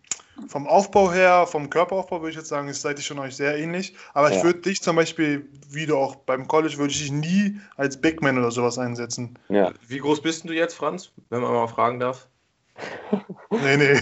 [0.48, 3.56] vom Aufbau her, vom Körperaufbau würde ich jetzt sagen, ist seid ihr schon euch sehr
[3.58, 3.94] ähnlich.
[4.12, 4.44] Aber ich Ja.
[4.44, 8.22] würde dich zum Beispiel, wie du auch beim College, würde ich dich nie als Big
[8.22, 9.38] Man oder sowas einsetzen.
[9.48, 9.72] Ja.
[9.86, 11.12] Wie groß bist denn du jetzt, Franz?
[11.30, 12.28] Wenn man mal fragen darf.
[13.50, 14.00] Nee, nee.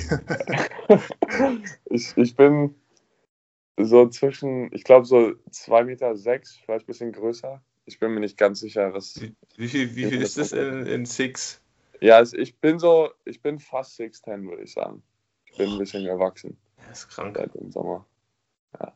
[1.90, 2.74] Ich, ich bin
[3.78, 5.16] so zwischen, ich glaube so
[5.50, 7.60] 2,6 Meter, sechs, vielleicht ein bisschen größer.
[7.84, 9.20] Ich bin mir nicht ganz sicher, was.
[9.56, 11.60] Wie viel, wie viel ist das in, in Six?
[12.00, 15.02] Ja, es- ich bin so, ich bin fast 6'10, würde ich sagen.
[15.52, 16.56] Ich bin ein bisschen gewachsen
[16.88, 17.36] Das ist krank.
[17.36, 18.04] seit dem Sommer.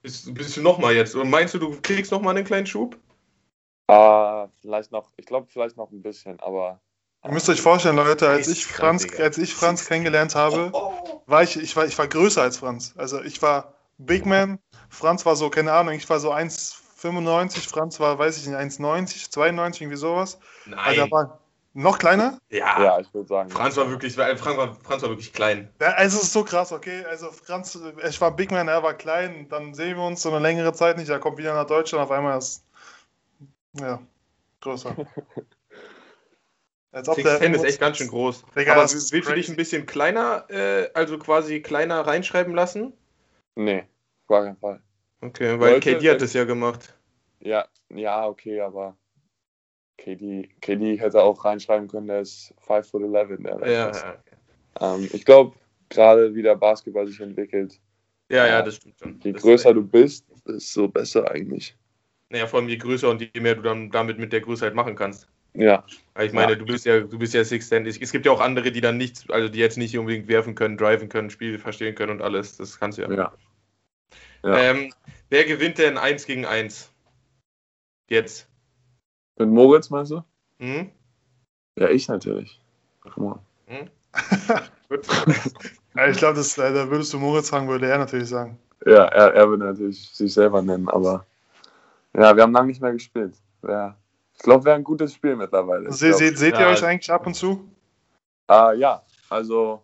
[0.02, 1.14] Bist, bist du nochmal jetzt?
[1.14, 2.96] Und meinst du, du kriegst nochmal einen kleinen Schub?
[3.88, 6.80] Ah, vielleicht noch, ich glaube vielleicht noch ein bisschen, aber
[7.24, 11.42] Ihr müsst euch vorstellen, Leute, als ich Franz, als ich Franz kennengelernt habe, Oh, war
[11.42, 12.94] ich, ich war, ich war größer als Franz.
[12.96, 18.00] Also ich war Big Man, Franz war so, keine Ahnung, ich war so 1,95, Franz
[18.00, 20.38] war, weiß ich nicht, 1,90, 92, irgendwie sowas.
[20.66, 20.78] Nein.
[20.78, 21.38] Also er war
[21.76, 22.38] noch kleiner.
[22.48, 22.82] ja.
[22.82, 23.50] ja, ich würde sagen.
[23.50, 25.70] Franz war wirklich, Franz war, Franz war wirklich klein.
[25.80, 27.04] Ja, also es ist so krass, okay?
[27.04, 30.40] Also Franz, ich war Big Man, er war klein, dann sehen wir uns so eine
[30.40, 32.64] längere Zeit nicht, er kommt wieder nach Deutschland, auf einmal ist
[33.78, 34.00] ja
[34.60, 34.96] größer.
[36.92, 38.42] Als ob 6'10 ist echt ganz schön groß.
[38.56, 39.34] Digga, Aber willst ist du crazy.
[39.34, 42.94] dich ein bisschen kleiner, äh, also quasi kleiner reinschreiben lassen?
[43.54, 43.84] Nee,
[44.22, 44.80] auf gar keinen Fall.
[45.20, 46.94] Okay, weil Leute, KD hat das ja gemacht.
[47.40, 48.96] Ja, ja, okay, aber
[49.98, 53.42] KD, KD hätte auch reinschreiben können, der ist 5 foot 11.
[53.42, 54.16] Der Ja, ja,
[54.80, 55.56] Ähm, ich glaube,
[55.88, 57.80] gerade wie der Basketball sich entwickelt,
[58.28, 59.20] ja, ja, das stimmt schon.
[59.22, 61.76] je Das größer du bist, desto besser eigentlich.
[62.28, 64.74] Naja, vor allem je größer und je mehr du dann damit mit der Größe halt
[64.74, 65.28] machen kannst.
[65.54, 65.84] Ja,
[66.20, 66.58] ich meine, Ja.
[66.58, 67.86] du bist ja, du bist ja 6'10.
[67.86, 70.54] Es es gibt ja auch andere, die dann nichts, also die jetzt nicht unbedingt werfen
[70.54, 72.56] können, driven können, Spiel verstehen können und alles.
[72.56, 73.12] Das kannst du ja.
[73.12, 73.32] ja.
[74.42, 74.58] Ja.
[74.58, 74.92] Ähm,
[75.30, 76.92] wer gewinnt denn 1 gegen 1?
[78.08, 78.48] Jetzt.
[79.38, 80.22] Mit Moritz meinst du?
[80.58, 80.90] Hm?
[81.78, 82.60] Ja, ich natürlich.
[83.14, 83.38] Come on.
[83.66, 83.90] Hm?
[84.88, 85.06] Gut.
[85.94, 88.58] Ja, ich glaube, äh, da würdest du Moritz fragen, würde er natürlich sagen.
[88.84, 91.26] Ja, er, er würde natürlich sich selber nennen, aber
[92.14, 93.34] ja, wir haben lange nicht mehr gespielt.
[93.62, 93.96] Wär,
[94.34, 95.92] ich glaube, wäre ein gutes Spiel mittlerweile.
[95.92, 96.68] Se, glaub- seht seht ihr Ja.
[96.70, 97.68] euch eigentlich ab und zu?
[98.46, 99.82] Ah, ja, also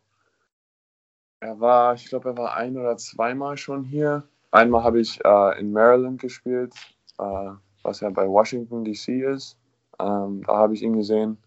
[1.40, 4.22] er war, ich glaube, er war ein oder zweimal schon hier.
[4.50, 6.74] Einmal habe ich äh, in Maryland gespielt,
[7.18, 7.50] äh,
[7.82, 9.56] was ja bei Washington DC ist.
[9.98, 11.38] Ähm, da habe ich ihn gesehen.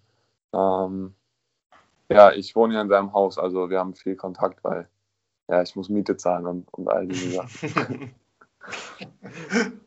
[0.54, 1.14] Ähm,
[2.10, 4.88] ja, ich wohne ja in seinem Haus, also wir haben viel Kontakt, weil
[5.50, 8.16] ja, ich muss Miete zahlen und, und all diese Sachen.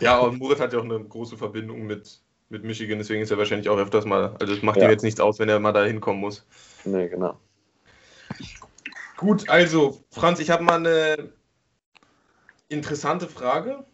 [0.00, 3.38] ja, und Murat hat ja auch eine große Verbindung mit, mit Michigan, deswegen ist er
[3.38, 4.84] wahrscheinlich auch öfters mal, also es macht Ja.
[4.84, 6.46] ihm jetzt nichts aus, wenn er mal da hinkommen muss.
[6.84, 7.38] Nee, genau.
[9.16, 11.32] Gut, also, Franz, ich habe mal eine
[12.68, 13.84] interessante Frage,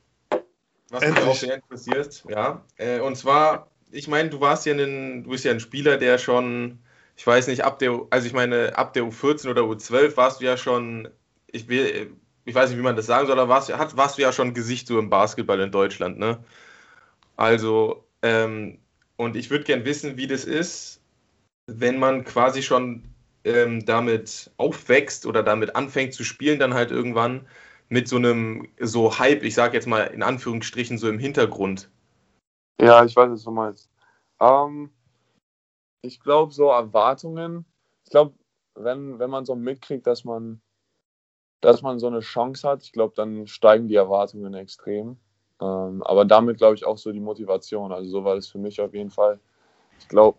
[0.90, 2.24] was mich auch sehr interessiert.
[2.29, 5.96] Ja, äh, und zwar, ich meine, du warst ja ein, du bist ja ein Spieler,
[5.96, 6.79] der schon,
[7.16, 10.44] ich weiß nicht, ab der, also ich meine, ab der U14 oder U12 warst du
[10.44, 11.09] ja schon,
[11.50, 14.22] ich will, ich weiß nicht, wie man das sagen soll, aber warst, hat, warst du
[14.22, 16.42] ja schon Gesicht so im Basketball in Deutschland, ne?
[17.37, 18.79] Also, ähm,
[19.16, 21.00] und ich würde gern wissen, wie das ist,
[21.66, 23.05] wenn man quasi schon
[23.44, 27.46] ähm, damit aufwächst oder damit anfängt zu spielen, dann halt irgendwann
[27.90, 31.90] mit so einem so Hype, ich sage jetzt mal in Anführungsstrichen so im Hintergrund.
[32.81, 33.90] Ja, ich weiß, was du meinst.
[34.40, 34.90] Ähm,
[36.00, 37.66] ich glaube, so Erwartungen,
[38.05, 38.35] ich glaube,
[38.74, 40.62] wenn, wenn man so mitkriegt, dass man,
[41.61, 45.18] dass man so eine Chance hat, ich glaube, dann steigen die Erwartungen extrem.
[45.61, 47.92] Ähm, aber damit glaube ich auch so die Motivation.
[47.92, 49.40] Also so war das für mich auf jeden Fall.
[49.98, 50.38] Ich glaube,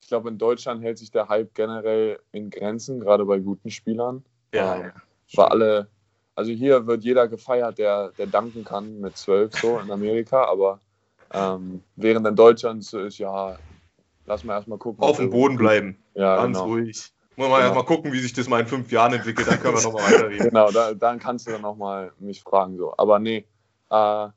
[0.00, 4.24] ich glaube, in Deutschland hält sich der Hype generell in Grenzen, gerade bei guten Spielern.
[4.52, 4.92] Ähm,
[5.34, 5.90] weil alle,
[6.34, 10.80] also hier wird jeder gefeiert, der, der danken kann mit zwölf so in Amerika, aber
[11.32, 13.58] ähm, während in Deutschland so ist, ja,
[14.26, 15.04] lass mal erstmal gucken.
[15.04, 16.70] Auf dem Boden bleiben, Ja, ganz genau.
[16.70, 17.12] ruhig.
[17.36, 17.66] Muss man Genau.
[17.68, 20.12] erst mal gucken, wie sich das mal in fünf Jahren entwickelt, dann können wir nochmal
[20.12, 20.48] weiterreden.
[20.50, 22.76] Genau, da, dann kannst du dann auch mal mich fragen.
[22.76, 22.94] So.
[22.98, 23.46] Aber nee,
[23.90, 24.28] äh,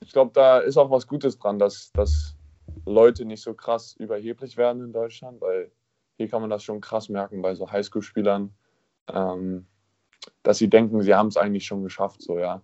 [0.00, 2.36] ich glaube, da ist auch was Gutes dran, dass, dass
[2.84, 5.70] Leute nicht so krass überheblich werden in Deutschland, weil
[6.16, 8.54] hier kann man das schon krass merken bei so Highschool-Spielern,
[9.12, 9.66] ähm,
[10.42, 12.62] dass sie denken, sie haben es eigentlich schon geschafft, so ja.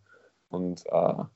[0.48, 1.28] Und äh, Aber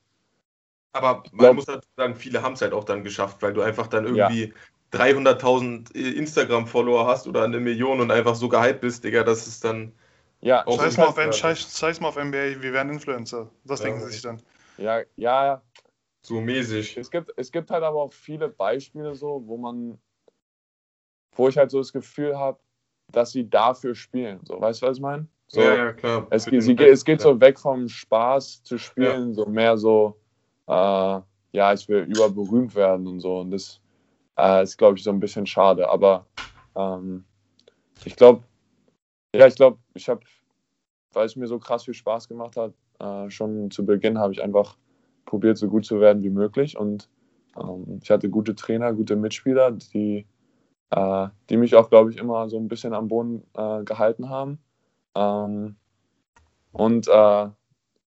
[0.93, 3.87] man glaub- muss dazu sagen, viele haben es halt auch dann geschafft, weil du einfach
[3.87, 4.53] dann irgendwie
[4.91, 9.91] 300.000 Instagram-Follower hast oder eine Million und einfach so gehypt bist, Digga, das ist dann.
[10.41, 11.33] ja, Auch Scheiß mal, auf, Basketball.
[11.33, 13.49] scheiß, scheiß mal auf NBA, wir werden Influencer.
[13.65, 13.85] Das Ja.
[13.87, 14.41] denken sie sich dann.
[14.77, 15.61] ja, ja,
[16.21, 16.97] So mäßig.
[16.97, 19.99] Es gibt, es gibt halt aber auch viele Beispiele so, wo man,
[21.33, 22.59] wo ich halt so das Gefühl habe,
[23.11, 24.39] dass sie dafür spielen.
[24.45, 25.27] So, weißt du, was ich meine?
[25.47, 26.27] So, ja, ja, klar.
[26.29, 27.23] es, sie, geht- es geht ja.
[27.29, 30.17] so weg vom Spaß zu spielen, so mehr so,
[30.67, 30.71] äh,
[31.51, 33.39] ja, ich will überberühmt werden und so.
[33.39, 33.79] Und das
[34.37, 35.89] äh, ist, glaube ich, so ein bisschen schade.
[35.89, 36.25] Aber
[36.75, 37.23] ähm,
[38.03, 38.43] ich glaube,
[39.33, 40.21] ja, ich glaube, ich habe,
[41.13, 44.43] weil es mir so krass viel Spaß gemacht hat, äh, schon zu Beginn habe ich
[44.43, 44.77] einfach
[45.25, 46.77] probiert, so gut zu werden wie möglich.
[46.77, 47.09] Und
[47.57, 50.25] ähm, ich hatte gute Trainer, gute Mitspieler, die,
[50.89, 54.59] äh, die mich auch, glaube ich, immer so ein bisschen am Boden äh, gehalten haben.
[55.15, 55.75] Ähm,
[56.71, 57.47] und äh,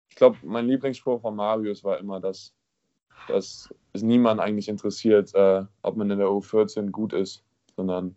[0.10, 2.54] ich glaube, mein Lieblingsspruch von Marius war immer, dass,
[3.28, 7.44] dass es niemand eigentlich interessiert, äh, ob man in der U14 gut ist,
[7.76, 8.16] sondern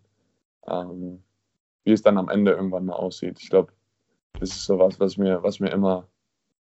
[0.67, 1.23] ähm,
[1.83, 3.39] wie es dann am Ende irgendwann mal aussieht.
[3.41, 3.73] Ich glaube,
[4.39, 6.07] das ist sowas, was mir, was mir immer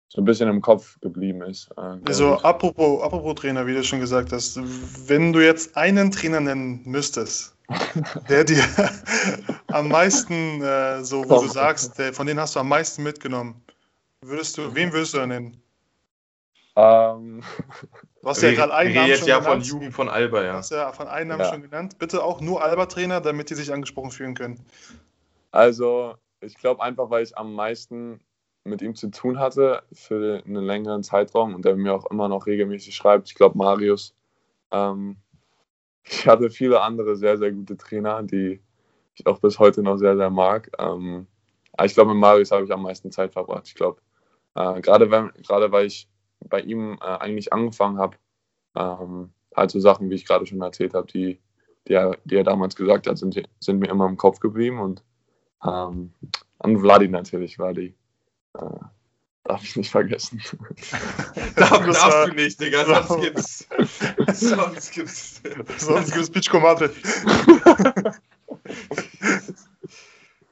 [0.07, 1.69] so ein bisschen im Kopf geblieben ist.
[1.77, 4.59] Äh, also apropos, apropos Trainer, wie du schon gesagt hast,
[5.07, 7.55] wenn du jetzt einen Trainer nennen müsstest,
[8.29, 8.63] der dir
[9.67, 13.61] am meisten, äh, so wo du sagst, der, von denen hast du am meisten mitgenommen,
[14.21, 15.61] würdest du, wen würdest du da nennen?
[16.75, 17.43] Ähm,
[18.21, 19.65] du hast ja gerade einen Namen jetzt schon ja genannt.
[19.65, 20.51] von Jugend von Alba, ja.
[20.51, 21.49] Du hast ja von einem Namen ja.
[21.49, 21.99] schon genannt.
[21.99, 24.63] Bitte auch nur Alba-Trainer, damit die sich angesprochen fühlen können.
[25.51, 28.21] Also, ich glaube einfach, weil ich am meisten
[28.63, 32.45] mit ihm zu tun hatte für einen längeren Zeitraum und der mir auch immer noch
[32.45, 33.29] regelmäßig schreibt.
[33.29, 34.13] Ich glaube, Marius.
[34.71, 35.17] Ähm,
[36.03, 38.61] ich hatte viele andere sehr, sehr gute Trainer, die
[39.15, 40.71] ich auch bis heute noch sehr, sehr mag.
[40.79, 41.27] Ähm,
[41.73, 43.67] aber ich glaube, mit Marius habe ich am meisten Zeit verbracht.
[43.67, 44.01] Ich glaube,
[44.55, 46.09] äh, gerade, gerade weil ich
[46.39, 48.17] bei ihm äh, eigentlich angefangen habe,
[48.75, 51.39] ähm, halt so Sachen, wie ich gerade schon erzählt habe, die,
[51.87, 54.79] die, er, die er damals gesagt hat, sind, sind mir immer im Kopf geblieben.
[54.79, 55.03] Und
[55.65, 56.13] ähm,
[56.59, 57.95] an Vladi natürlich, Vladi.
[58.53, 58.65] Äh,
[59.49, 60.41] darf ich nicht vergessen.
[61.55, 63.67] darf, darfst du nicht, Digga, sonst gibt's.
[64.33, 65.41] sonst gibt's.
[65.77, 66.91] sonst gibt's Pitchko Madrid.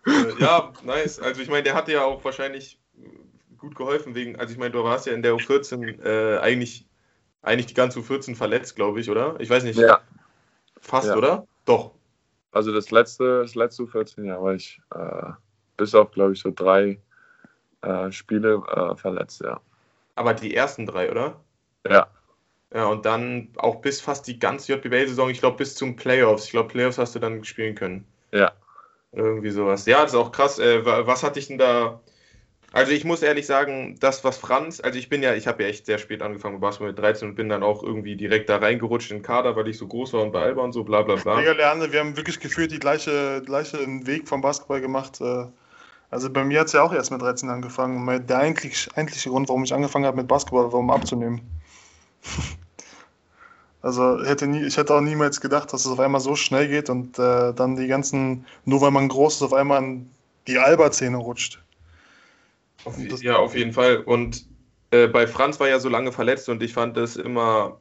[0.08, 1.20] Äh, ja, nice.
[1.20, 2.80] Also ich meine, der hatte ja auch wahrscheinlich
[3.58, 6.88] gut geholfen wegen, also ich meine, du warst ja in der U14 äh, eigentlich,
[7.44, 9.36] eigentlich die ganze U14 verletzt, glaube ich, oder?
[9.40, 9.78] Ich weiß nicht.
[9.80, 10.02] Ja.
[10.80, 11.16] Fast, ja.
[11.16, 11.48] oder?
[11.66, 11.92] Doch.
[12.52, 15.32] Also das letzte, das letzte U14 Jahr war ich äh,
[15.76, 17.00] bis auf, glaube ich, so drei
[17.88, 19.62] äh, Spiele äh, verletzt, ja.
[20.16, 21.40] Aber die ersten drei, oder?
[21.88, 22.08] Ja.
[22.74, 26.46] Ja, und dann auch bis fast die ganze JBL-Saison, ich glaube bis zum Playoffs.
[26.46, 28.06] Ich glaube, Playoffs hast du dann spielen können.
[28.32, 28.52] Ja.
[29.14, 29.86] Irgendwie sowas.
[29.86, 30.60] Ja, das ist auch krass.
[30.60, 32.02] Äh, was hatte ich denn da?
[32.74, 35.70] Also ich muss ehrlich sagen, das, was Franz, also ich bin ja, ich habe ja
[35.70, 38.58] echt sehr spät angefangen mit Basketball mit 13 und bin dann auch irgendwie direkt da
[38.58, 41.02] reingerutscht in den Kader, weil ich so groß war und bei Alba und so, bla
[41.04, 41.38] bla bla.
[41.38, 45.22] Mega Lerne, wir haben wirklich gefühlt die gleiche, gleichen Weg vom Basketball gemacht.
[45.22, 45.46] Äh,
[46.10, 48.28] also bei mir hat es ja auch erst mit 13 angefangen.
[48.28, 51.42] Der eigentlich, eigentliche Grund, warum ich angefangen habe mit Basketball, war um abzunehmen.
[53.80, 56.90] Also hätte nie, ich hätte auch niemals gedacht, dass es auf einmal so schnell geht
[56.90, 60.10] und äh, dann die ganzen, nur weil man groß ist, auf einmal an
[60.48, 61.62] die Alba-Zähne rutscht.
[62.84, 63.98] Auf, ja, auf jeden Fall.
[63.98, 64.46] Und
[64.92, 67.80] äh, bei Franz war ja so lange verletzt und ich fand es immer,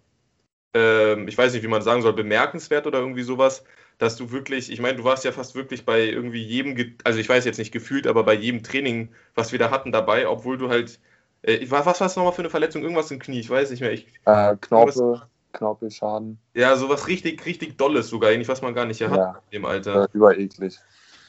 [0.76, 3.64] äh, ich weiß nicht, wie man sagen soll, bemerkenswert oder irgendwie sowas,
[3.98, 7.28] dass du wirklich, ich meine, du warst ja fast wirklich bei irgendwie jedem, also ich
[7.28, 10.68] weiß jetzt nicht gefühlt, aber bei jedem Training, was wir da hatten dabei, obwohl du
[10.68, 11.00] halt,
[11.42, 12.82] äh, was war es nochmal für eine Verletzung?
[12.82, 13.92] Irgendwas im Knie, ich weiß nicht mehr.
[13.92, 16.38] Ich, äh, Knorpel, Knorpelschaden.
[16.54, 19.64] Ja, sowas richtig, richtig Dolles sogar, eigentlich, was man gar nicht hier ja, hat im
[19.64, 20.04] Alter.
[20.04, 20.78] Äh, übereklig.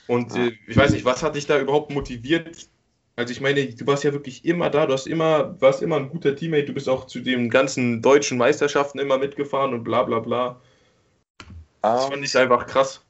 [0.07, 0.47] Und ja.
[0.47, 2.67] äh, ich weiß nicht, was hat dich da überhaupt motiviert?
[3.15, 6.09] Also ich meine, du warst ja wirklich immer da, du hast immer, warst immer ein
[6.09, 10.19] guter Teammate, du bist auch zu den ganzen deutschen Meisterschaften immer mitgefahren und bla bla
[10.19, 10.61] bla.
[11.93, 13.05] Das um, fand ich einfach krass.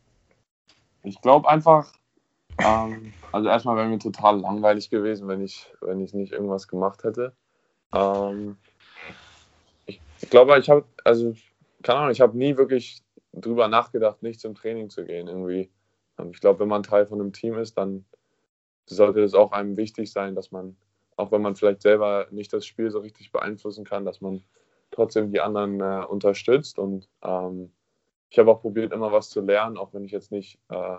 [1.04, 1.92] Ich glaube einfach,
[2.60, 7.04] ähm, also erstmal wäre mir total langweilig gewesen, wenn ich, wenn ich nicht irgendwas gemacht
[7.04, 7.34] hätte.
[7.94, 8.58] Ähm,
[9.86, 11.34] ich, ich glaube, ich habe, also,
[11.82, 15.72] keine Ahnung, ich habe nie wirklich drüber nachgedacht, nicht zum Training zu gehen irgendwie.
[16.32, 18.06] Ich glaube, wenn man Teil von einem Team ist, dann
[18.88, 20.76] sollte es auch einem wichtig sein, dass man,
[21.16, 24.44] auch wenn man vielleicht selber nicht das Spiel so richtig beeinflussen kann, dass man
[24.92, 27.72] trotzdem die anderen äh, unterstützt und ähm,
[28.30, 30.98] ich habe auch probiert, immer was zu lernen, auch wenn ich jetzt nicht äh,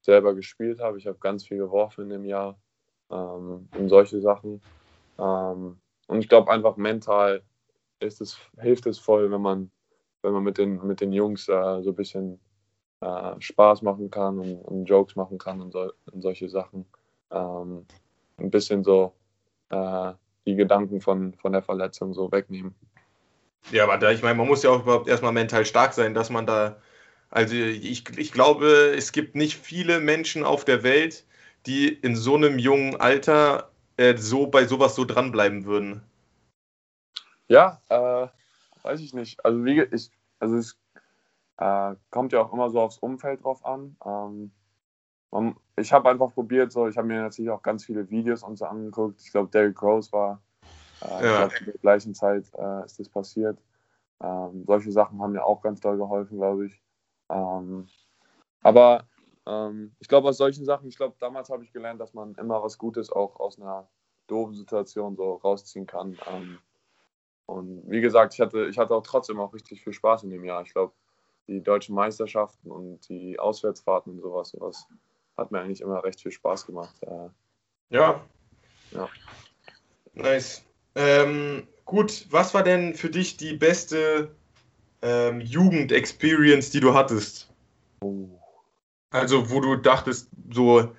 [0.00, 0.98] selber gespielt habe.
[0.98, 2.58] Ich habe ganz viel geworfen in dem Jahr
[3.10, 4.60] ähm, und solche Sachen.
[5.18, 7.42] Ähm, und ich glaube einfach mental
[8.00, 9.70] ist es, hilft es voll, wenn man,
[10.22, 12.40] wenn man mit den, mit den Jungs äh, so ein bisschen
[13.00, 16.86] äh, Spaß machen kann und, und, Jokes machen kann und, so, und solche Sachen.
[17.30, 17.86] Ähm,
[18.38, 19.14] ein bisschen so
[19.70, 20.12] äh,
[20.46, 22.74] die Gedanken von, von der Verletzung so wegnehmen.
[23.70, 26.30] Ja, aber da, ich meine, man muss ja auch überhaupt erstmal mental stark sein, dass
[26.30, 26.80] man da,
[27.30, 31.24] also ich, ich glaube, es gibt nicht viele Menschen auf der Welt,
[31.66, 36.02] die in so einem jungen Alter äh, so bei sowas so dranbleiben würden.
[37.48, 38.28] Ja, äh,
[38.82, 39.44] weiß ich nicht.
[39.44, 40.78] Also wie ich, also es
[41.58, 43.96] äh, kommt ja auch immer so aufs Umfeld drauf an.
[44.04, 44.50] Ähm,
[45.30, 48.56] man, ich habe einfach probiert, so ich habe mir natürlich auch ganz viele Videos und
[48.56, 49.20] so angeguckt.
[49.22, 50.42] Ich glaube, Derrick Rose war
[51.04, 51.46] äh, ja.
[51.46, 53.58] glaub, in der gleichen Zeit äh, ist das passiert.
[54.20, 56.82] Ähm, solche Sachen haben mir auch ganz doll geholfen, glaube ich.
[57.28, 57.88] Ähm,
[58.62, 59.04] aber
[59.44, 62.62] Ähm, ich glaube, aus solchen Sachen, ich glaube, damals habe ich gelernt, dass man immer
[62.62, 63.88] was Gutes auch aus einer
[64.28, 66.16] doofen Situation so rausziehen kann.
[66.30, 66.58] Ähm,
[67.46, 70.44] und wie gesagt, ich hatte, ich hatte auch trotzdem auch richtig viel Spaß in dem
[70.44, 70.62] Jahr.
[70.62, 70.92] Ich glaube,
[71.48, 74.86] die deutschen Meisterschaften und die Auswärtsfahrten und sowas, sowas
[75.36, 76.94] hat mir eigentlich immer recht viel Spaß gemacht.
[77.02, 77.28] Äh,
[77.90, 78.24] Ja.
[78.92, 79.08] Ja.
[80.14, 80.64] Nice.
[80.94, 84.34] Ähm, gut, was war denn für dich die beste
[85.00, 87.50] ähm, Jugend-Experience, die du hattest?
[89.10, 90.92] Also, wo du dachtest, so,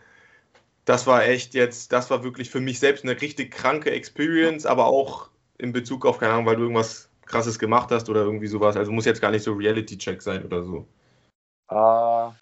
[0.86, 4.86] das war echt jetzt, das war wirklich für mich selbst eine richtig kranke Experience, aber
[4.86, 8.75] auch in Bezug auf, keine Ahnung, weil du irgendwas krasses gemacht hast oder irgendwie sowas.
[8.75, 10.86] Also muss jetzt gar nicht so Reality-Check sein oder so.
[11.67, 12.34] Ah,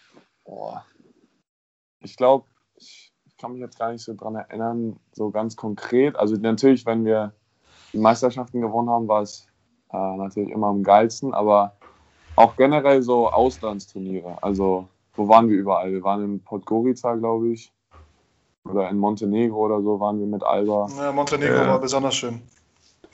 [0.43, 0.85] boah.
[1.99, 6.15] Ich glaube, ich kann mich jetzt gar nicht so dran erinnern, so ganz konkret.
[6.15, 7.33] Also natürlich, wenn wir
[7.93, 9.47] die Meisterschaften gewonnen haben, war es
[9.91, 11.75] äh, natürlich immer am geilsten, aber
[12.36, 14.41] auch generell so Auslandsturniere.
[14.41, 15.91] Also, wo waren wir überall?
[15.91, 17.71] Wir waren in Podgorica, glaube ich.
[18.63, 20.88] Oder in Montenegro oder so waren wir mit Alba.
[20.97, 21.67] Ja, Montenegro Ja.
[21.67, 22.41] war besonders schön.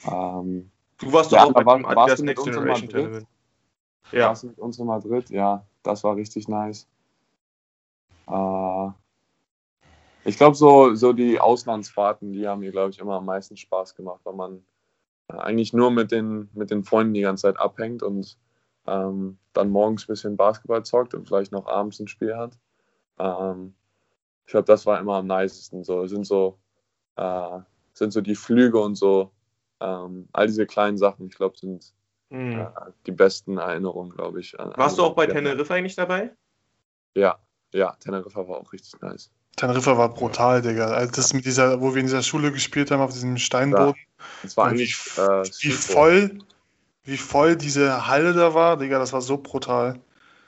[0.06, 2.90] Ähm, Du warst Ja, doch auch bei war- warst du mit uns in Madrid?
[2.92, 3.28] Tournament.
[4.12, 4.28] Ja.
[4.30, 5.30] warst du mit uns in Madrid?
[5.30, 6.88] Ja, das war richtig nice.
[8.28, 8.90] Äh,
[10.28, 13.96] ich glaube, so, so die Auslandsfahrten, die haben mir, glaube ich, immer am meisten Spaß
[13.96, 14.66] gemacht, weil man
[15.30, 18.38] äh, eigentlich nur mit den, mit den Freunden die ganze Zeit abhängt und
[18.88, 22.58] ähm, dann morgens ein bisschen Basketball zockt und vielleicht noch abends ein Spiel hat.
[23.20, 23.76] Ähm,
[24.46, 25.84] ich glaube, das war immer am nicesten.
[25.84, 26.60] So sind so,
[27.18, 27.60] äh,
[27.94, 29.32] sind so die Flüge und so,
[29.80, 31.94] ähm, all diese kleinen Sachen, ich glaube, sind
[32.30, 32.60] Mhm.
[32.60, 34.60] äh, die besten Erinnerungen, glaube ich.
[34.60, 35.28] an- Warst du an- auch bei.
[35.28, 36.36] Teneriffa eigentlich dabei?
[37.16, 37.40] Ja,
[37.74, 39.32] ja, Teneriffa war auch richtig nice.
[39.58, 40.86] Teneriffa war brutal, Digga.
[40.88, 43.96] Also das mit dieser, wo wir in dieser Schule gespielt haben, auf diesem Steinboden.
[44.43, 46.39] Es war Ja, eigentlich wie, äh, wie voll,
[47.04, 50.00] wie voll diese Halle da war, Digga, das war so brutal.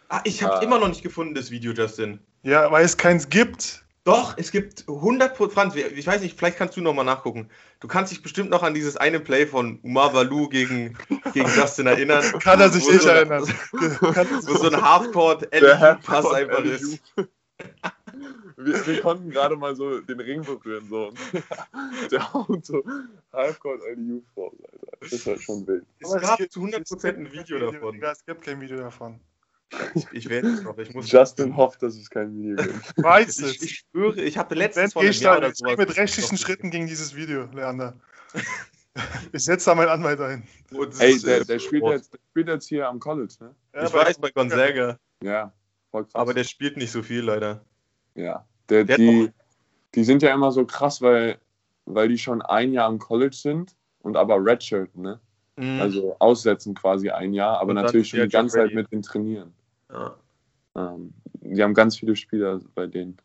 [0.09, 0.65] Ah, ich habe Äh.
[0.65, 2.19] immer noch nicht gefunden, das Video, Justin.
[2.43, 3.83] Ja, weil es keins gibt.
[4.05, 7.49] Doch, es gibt 100 Pro- Franz, ich weiß nicht, vielleicht kannst du noch mal nachgucken.
[7.79, 10.97] Du kannst dich bestimmt noch an dieses eine Play von Umar Valou gegen,
[11.33, 12.23] gegen Justin erinnern.
[12.39, 13.45] Kann er sich nicht so- erinnern.
[14.13, 17.01] Kann er sich Wo so ein Halfcourt einfach ist.
[18.61, 21.13] Wir, wir konnten gerade mal so den Ring berühren, so.
[22.11, 22.83] Der haut so
[23.31, 24.97] Halfcourt LU vor, Alter.
[24.99, 25.85] Das ist halt schon wild.
[25.99, 27.93] Es Aber gab gibt- zu 100% es ein Video davon.
[27.93, 29.19] Digga, es gibt kein Video davon.
[30.11, 31.11] Ich werde es noch, ich muss.
[31.11, 32.75] Justin hofft, dass es kein Video gibt.
[32.97, 33.61] Ich weiß Ich, es.
[33.61, 35.77] ich schwöre, ich habe letztens vor einem ich Jahr oder ich sowas.
[35.77, 37.95] mit rechtlichen Schritten gegen dieses Video, Leander.
[39.31, 40.47] Ich setze da meinen Anwalt ein.
[40.99, 43.55] Ey, der, der, spielt jetzt, der spielt jetzt hier am College, ne?
[43.73, 45.53] Ja, Ich bei- weiß bei Gonzaga, Ja,
[45.91, 46.15] voll krass.
[46.15, 47.63] aber der spielt nicht so viel leider.
[48.15, 49.31] Ja, der, Der die,
[49.95, 51.37] die sind ja immer so krass, weil,
[51.85, 55.19] weil die schon ein Jahr am College sind und aber redshirten, ne?
[55.57, 55.81] Mhm.
[55.81, 59.53] Also aussetzen quasi ein Jahr, aber Und natürlich schon die ganze Zeit mit den trainieren.
[59.91, 60.15] ja.
[60.75, 63.17] Ähm, die haben ganz viele Spieler bei denen.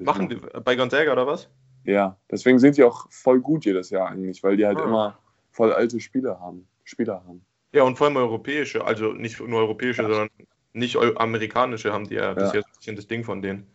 [0.00, 1.48] Machen die bei Gonzaga oder was?
[1.84, 4.84] Ja, deswegen sind die auch voll gut jedes Jahr eigentlich, weil die halt Ah.
[4.84, 5.18] immer
[5.50, 6.66] voll alte Spieler haben.
[6.84, 7.44] Spieler haben.
[7.72, 10.08] Ja, und vor allem europäische, also nicht nur europäische, Ja.
[10.08, 10.28] sondern
[10.72, 12.34] nicht amerikanische haben die ja.
[12.34, 12.60] Das ist Ja.
[12.60, 13.66] ja so ein bisschen das Ding von denen.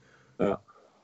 [0.42, 0.62] Ja.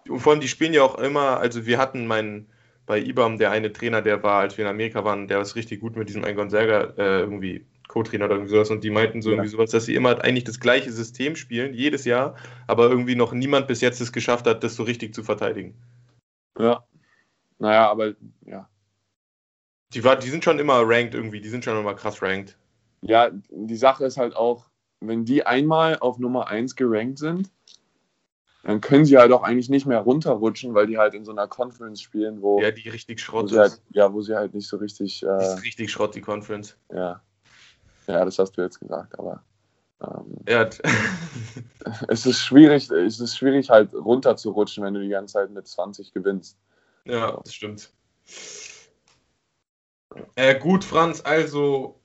[0.09, 2.49] Und vor allem, die spielen ja auch immer, also wir hatten meinen,
[2.85, 5.81] bei IBAM, der eine Trainer, der war, als wir in Amerika waren, der ist richtig
[5.81, 9.29] gut mit diesem einen Gonzaga äh, irgendwie Co-Trainer oder irgendwie sowas und die meinten so
[9.29, 9.35] Ja.
[9.35, 13.33] irgendwie sowas, dass sie immer eigentlich das gleiche System spielen, jedes Jahr, aber irgendwie noch
[13.33, 15.75] niemand bis jetzt es geschafft hat, das so richtig zu verteidigen.
[16.57, 16.85] Ja.
[17.59, 18.13] Naja, aber
[18.45, 18.69] ja.
[19.93, 22.57] Die, war, die sind schon immer ranked irgendwie, die sind schon immer krass ranked.
[23.01, 24.65] Ja, die Sache ist halt auch,
[24.99, 27.49] wenn die einmal auf Nummer 1 gerankt sind,
[28.67, 31.47] dann können sie halt auch eigentlich nicht mehr runterrutschen, weil die halt in so einer
[31.47, 33.81] Conference spielen, wo, Ja, die richtig Schrott halt, ist.
[33.91, 36.77] ja, wo sie halt nicht so richtig, äh, ist richtig Schrott, die Conference.
[36.93, 37.21] ja.
[38.07, 39.43] Ja, das hast du jetzt gesagt, aber
[40.01, 40.69] ähm, Ja,
[42.07, 46.13] es ist schwierig, es ist schwierig halt runterzurutschen, wenn du die ganze Zeit mit 20
[46.13, 46.57] gewinnst.
[47.05, 47.89] Ja, das stimmt.
[50.35, 51.96] Äh, gut, Franz, also,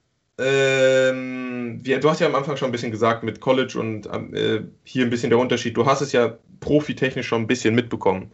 [0.43, 4.35] ähm, wir, du hast ja am Anfang schon ein bisschen gesagt mit College und ähm,
[4.35, 5.77] äh, hier ein bisschen der Unterschied.
[5.77, 8.33] Du hast es ja profitechnisch schon ein bisschen mitbekommen.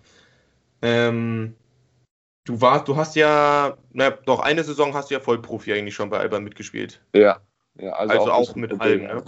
[0.82, 1.54] Ähm,
[2.44, 5.94] du warst, du hast ja, na, doch eine Saison hast du ja voll Profi eigentlich
[5.94, 7.02] schon bei Alba mitgespielt.
[7.14, 7.40] Ja,
[7.78, 9.24] ja also, Also, auch, bisschen mit allen, ne?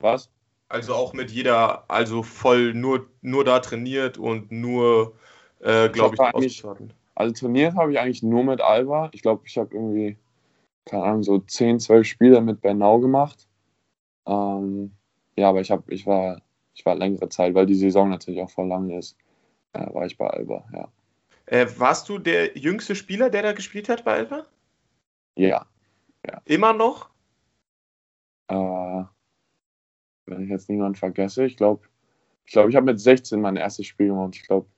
[0.00, 0.30] Was?
[0.68, 5.14] Also auch mit jeder, also voll nur, nur da trainiert und nur,
[5.60, 6.92] äh, glaube ich, eigentlich- ausgetragen.
[7.14, 9.08] Also trainiert habe ich eigentlich nur mit Alba.
[9.12, 10.16] Ich glaube, ich habe irgendwie,
[10.86, 13.48] keine Ahnung, so 10, 12 Spiele mit Bernau gemacht.
[14.26, 14.92] Ähm,
[15.36, 16.42] ja, aber ich, hab, ich, war,
[16.74, 19.16] ich war längere Zeit, weil die Saison natürlich auch voll lang ist,
[19.72, 20.88] äh, war ich bei Alba, ja.
[21.46, 24.46] Äh, warst du der jüngste Spieler, der da gespielt hat bei Alba?
[25.36, 25.66] Ja,
[26.46, 27.10] Immer noch?
[28.48, 29.04] äh,
[30.26, 31.86] wenn ich jetzt niemanden vergesse, ich glaube,
[32.46, 34.36] ich glaube, ich habe mit 16 mein erstes Spiel gemacht.
[34.36, 34.68] Ich glaube,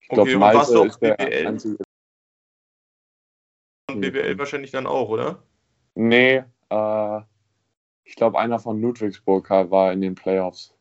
[0.00, 1.46] ich Okay, und Malte ist der BBL?
[1.46, 1.76] einzige.
[3.94, 5.42] Und BWL wahrscheinlich dann auch, oder?
[5.94, 7.20] Nee, äh,
[8.04, 10.74] ich glaube, einer von Ludwigsburg war in den Playoffs.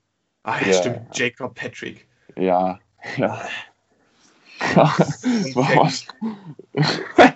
[0.43, 0.73] Ah, ja, Ja.
[0.73, 1.17] stimmt.
[1.17, 2.07] Jacob Patrick.
[2.35, 2.79] Ja,
[3.17, 3.41] ja.
[5.55, 6.07] Was?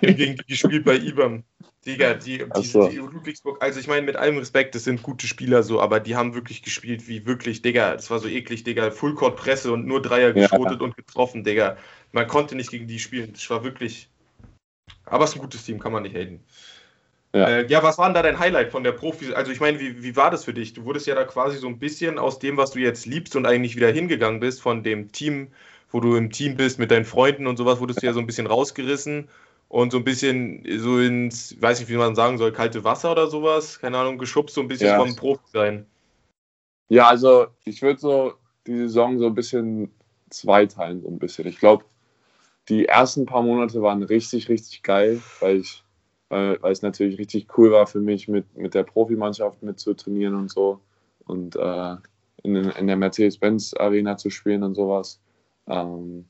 [0.00, 1.44] Gegen die gespielt bei IBAM.
[1.86, 2.88] Digga, die, die, so.
[2.88, 6.16] die Ludwigsburg, also ich meine, mit allem Respekt, das sind gute Spieler so, aber die
[6.16, 10.28] haben wirklich gespielt wie wirklich, Digga, das war so eklig, Digga, Fullcourt-Presse und nur Dreier
[10.28, 10.42] Ja.
[10.48, 11.76] geschotet und getroffen, Digga.
[12.12, 14.10] Man konnte nicht gegen die spielen, das war wirklich,
[15.10, 16.40] aber es ist ein gutes Team, kann man nicht haten.
[17.34, 17.48] Ja.
[17.48, 19.34] Äh, ja, was war denn da dein Highlight von der Profi?
[19.34, 20.72] Also ich meine, wie, wie war das für dich?
[20.72, 23.46] Du wurdest ja da quasi so ein bisschen aus dem, was du jetzt liebst und
[23.46, 25.48] eigentlich wieder hingegangen bist, von dem Team,
[25.90, 28.26] wo du im Team bist mit deinen Freunden und sowas, wurdest du ja so ein
[28.26, 29.28] bisschen rausgerissen
[29.68, 33.28] und so ein bisschen so ins, weiß nicht, wie man sagen soll, kalte Wasser oder
[33.28, 34.96] sowas, keine Ahnung, geschubst, so ein bisschen Ja.
[34.96, 35.86] vom Profi sein.
[36.88, 38.34] Ja, also ich würde so
[38.66, 39.92] die Saison so ein bisschen
[40.30, 41.46] zweiteilen, so ein bisschen.
[41.46, 41.84] Ich glaube,
[42.68, 45.82] die ersten paar Monate waren richtig, richtig geil, weil ich,
[46.28, 49.94] weil, weil es natürlich richtig cool war für mich, mit, mit der Profimannschaft mit zu
[49.94, 50.80] trainieren und so
[51.26, 51.96] und äh,
[52.42, 55.20] in, in der Mercedes-Benz Arena zu spielen und sowas.
[55.66, 56.26] Ähm,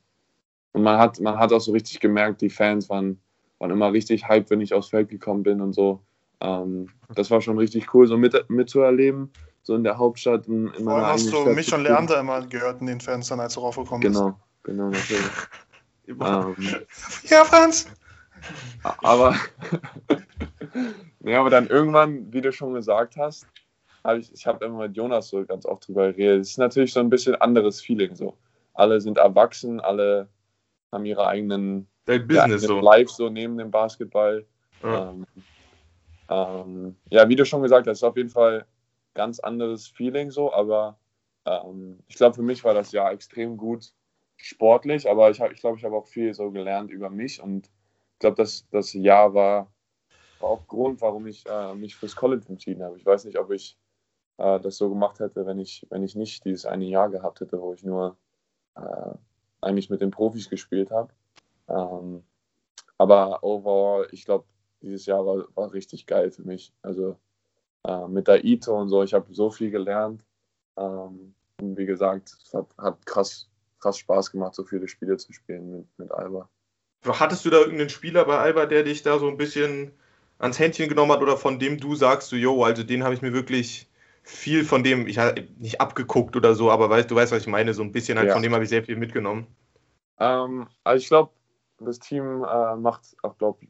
[0.73, 3.21] und man hat, man hat auch so richtig gemerkt, die Fans waren,
[3.59, 6.01] waren immer richtig hyped, wenn ich aufs Feld gekommen bin und so.
[6.41, 9.31] Ähm, das war schon richtig cool, so mit, mitzuerleben,
[9.63, 11.83] so in der Hauptstadt, in, in meiner allem hast du Stadt mich und.
[11.83, 14.15] Leander immer gehört in den Fans dann, als du raufgekommen bist.
[14.15, 15.27] Genau, genau, natürlich.
[16.09, 16.57] ähm,
[17.25, 17.91] Ja, Franz!
[18.83, 19.35] aber,
[21.21, 23.47] ja, aber dann irgendwann, wie du schon gesagt hast,
[24.05, 26.43] habe ich, ich habe immer mit Jonas so ganz oft drüber geredet.
[26.43, 28.37] Es ist natürlich so ein bisschen anderes Feeling so.
[28.75, 30.29] Alle sind erwachsen, alle
[30.93, 32.81] haben ihre eigenen Dein Business eigenes so.
[32.81, 34.47] Live so neben dem Basketball.
[34.83, 35.11] Ja.
[35.11, 35.27] Ähm,
[36.31, 38.67] ähm, ja, wie du schon gesagt hast, ist auf jeden Fall
[39.15, 40.99] ganz anderes Feeling so, aber
[41.45, 43.93] ähm, ich glaube, für mich war das Jahr extrem gut
[44.39, 47.67] sportlich, aber ich, hab- ich glaube, ich habe auch viel so gelernt über mich und
[48.15, 49.73] ich glaube, das, das Jahr war,
[50.41, 52.99] war auch Grund, warum ich äh, mich fürs College entschieden habe.
[52.99, 53.79] Ich weiß nicht, ob ich
[54.39, 57.61] äh, das so gemacht hätte, wenn ich, wenn ich nicht dieses eine Jahr gehabt hätte,
[57.61, 58.19] wo ich nur
[58.77, 59.15] äh,
[59.63, 61.13] eigentlich mit den Profis gespielt habe.
[61.69, 62.25] Ähm,
[62.99, 64.47] aber overall, ich glaube,
[64.83, 66.73] dieses Jahr war, war richtig geil für mich.
[66.83, 67.19] Also
[67.87, 70.25] äh, mit der Ito und so, ich habe so viel gelernt.
[70.77, 73.51] Ähm, und wie gesagt, es hat, hat krass,
[73.81, 76.49] krass Spaß gemacht, so viele Spiele zu spielen mit, mit Alba.
[77.07, 79.93] Hattest du da irgendeinen Spieler bei Alba, der dich da so ein bisschen
[80.39, 83.23] ans Händchen genommen hat oder von dem du sagst, so, yo, also den habe ich
[83.23, 83.89] mir wirklich
[84.23, 87.47] viel von dem, ich habe nicht abgeguckt oder so, aber weißt, du weißt, was ich
[87.47, 88.35] meine, so ein bisschen halt Ja.
[88.35, 89.47] von dem habe ich sehr viel mitgenommen.
[90.19, 91.33] Ähm, also ich glaube,
[91.79, 93.67] das Team äh, macht auch, glaube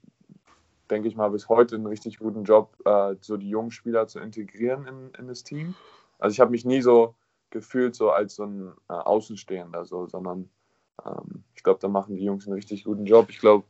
[0.90, 4.20] denke ich mal, bis heute einen richtig guten Job, äh, so die jungen Spieler zu
[4.20, 5.74] integrieren in, in das Team.
[6.18, 7.14] Also ich habe mich nie so
[7.50, 10.48] gefühlt, so als so ein äh, Außenstehender, so, sondern
[11.04, 13.26] ähm, ich glaube, da machen die Jungs einen richtig guten Job.
[13.30, 13.64] Ich glaube,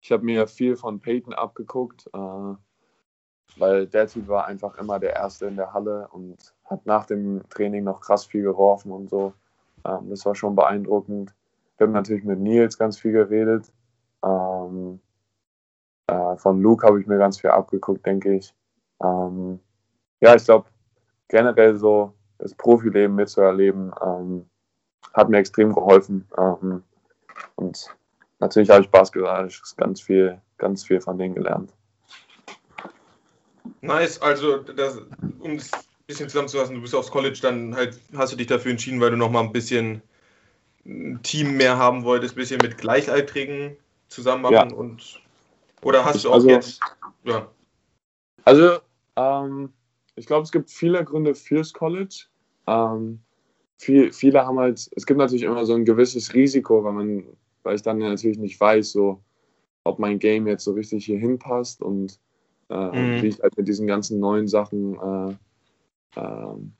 [0.00, 2.54] ich habe mir viel von Peyton abgeguckt, äh,
[3.58, 7.42] weil der Typ war einfach immer der Erste in der Halle und hat nach dem
[7.48, 9.32] Training noch krass viel geworfen und so.
[9.84, 11.34] Ähm, das war schon beeindruckend.
[11.76, 13.72] Wir haben natürlich mit Nils ganz viel geredet.
[14.24, 15.00] Ähm,
[16.08, 18.54] äh, von Luke habe ich mir ganz viel abgeguckt, denke ich.
[19.02, 19.60] Ähm,
[20.20, 20.66] ja, ich glaube,
[21.28, 24.46] generell so das Profileben mitzuerleben, ähm,
[25.14, 26.26] hat mir extrem geholfen.
[26.36, 26.82] Ähm,
[27.56, 27.86] und
[28.38, 31.72] natürlich habe ich basketballisch ganz viel, ganz viel von denen gelernt.
[33.80, 34.98] Nice, also das,
[35.40, 38.70] um es ein bisschen zusammenzufassen, du bist aufs College, dann halt hast du dich dafür
[38.70, 40.02] entschieden, weil du nochmal ein bisschen
[40.84, 43.76] ein Team mehr haben wolltest, ein bisschen mit Gleichaltrigen
[44.08, 44.76] zusammen machen Ja.
[44.76, 45.20] und
[45.82, 46.80] oder hast Ich- du auch also- jetzt
[47.24, 47.46] ja,
[48.44, 48.78] Also,
[49.16, 49.72] ähm,
[50.16, 52.26] ich glaube, es gibt viele Gründe fürs College.
[52.66, 53.20] Ähm,
[53.78, 57.24] viel, viele haben halt, es gibt natürlich immer so ein gewisses Risiko, weil man,
[57.62, 59.20] weil ich dann natürlich nicht weiß, so,
[59.84, 62.18] ob mein Game jetzt so richtig hier hinpasst und
[62.70, 63.22] äh, Mhm.
[63.22, 65.36] wie ich halt mit diesen ganzen neuen Sachen, äh,
[66.20, 66.72] ähm,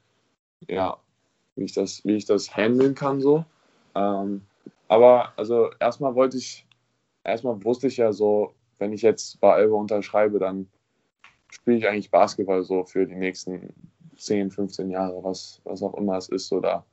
[0.68, 0.96] ja,
[1.54, 3.44] wie ich das, wie ich das handeln kann so.
[3.94, 4.42] Ähm,
[4.88, 6.66] aber also erstmal wollte ich,
[7.24, 10.68] erstmal wusste ich ja so, wenn ich jetzt bei Alba unterschreibe, dann
[11.50, 13.72] spiele ich eigentlich Basketball so für die nächsten
[14.16, 16.48] 10, 15 Jahre, was, was auch immer es ist.
[16.48, 16.84] So da,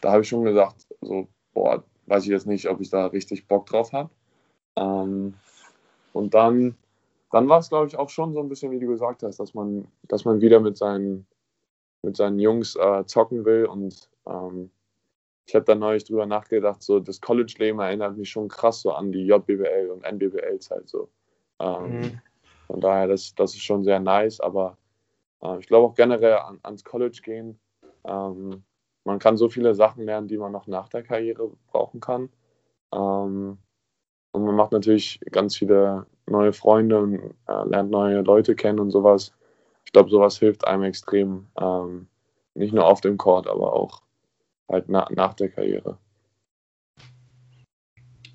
[0.00, 3.46] da habe ich schon gesagt, so, boah, weiß ich jetzt nicht, ob ich da richtig
[3.46, 4.10] Bock drauf habe.
[4.76, 5.34] Ähm,
[6.12, 6.76] und dann,
[7.30, 9.54] dann war es, glaube ich, auch schon so ein bisschen, wie du gesagt hast, dass
[9.54, 11.26] man, dass man wieder mit seinen,
[12.02, 13.66] mit seinen Jungs äh, zocken will.
[13.66, 14.70] Und ähm,
[15.46, 19.12] ich habe da neulich drüber nachgedacht, so das College-Leben erinnert mich schon krass so an
[19.12, 20.88] die JBL und NBBL-Zeit.
[20.88, 21.08] So.
[21.60, 22.20] Ähm, Mhm.
[22.72, 24.78] Von daher, das, das ist schon sehr nice, aber
[25.42, 27.60] äh, ich glaube auch generell an, ans College gehen
[28.04, 28.64] ähm,
[29.04, 32.28] man kann so viele Sachen lernen, die man noch nach der Karriere brauchen kann.
[32.92, 33.58] Ähm,
[34.32, 38.90] und man macht natürlich ganz viele neue Freunde und äh, lernt neue Leute kennen und
[38.90, 39.32] sowas.
[39.84, 41.48] Ich glaube, sowas hilft einem extrem.
[41.60, 42.08] Ähm,
[42.54, 44.02] nicht nur auf dem Court, aber auch
[44.68, 45.98] halt na nach der Karriere.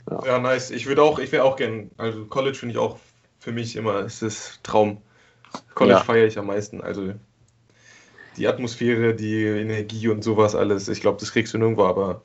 [0.10, 0.26] Ja.
[0.26, 0.72] ja, nice.
[0.72, 2.98] Ich würde auch, ich wäre auch gern, also College finde ich auch
[3.48, 5.02] für mich immer, es ist Traum.
[5.74, 6.04] College ja.
[6.04, 6.82] feiere ich am meisten.
[6.82, 7.14] Also
[8.36, 10.90] die Atmosphäre, die Energie und sowas alles.
[10.90, 12.24] Ich glaube, das kriegst du nirgendwo, aber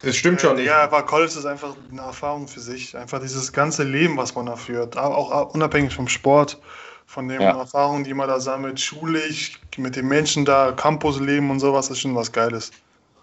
[0.00, 0.58] das stimmt schon.
[0.58, 2.96] Ja, aber College ist einfach eine Erfahrung für sich.
[2.96, 4.96] Einfach dieses ganze Leben, was man da führt.
[4.96, 6.60] Auch unabhängig vom Sport,
[7.06, 7.56] von den ja.
[7.56, 12.16] Erfahrungen, die man da sammelt, schulisch, mit den Menschen da, Campusleben und sowas, ist schon
[12.16, 12.72] was Geiles.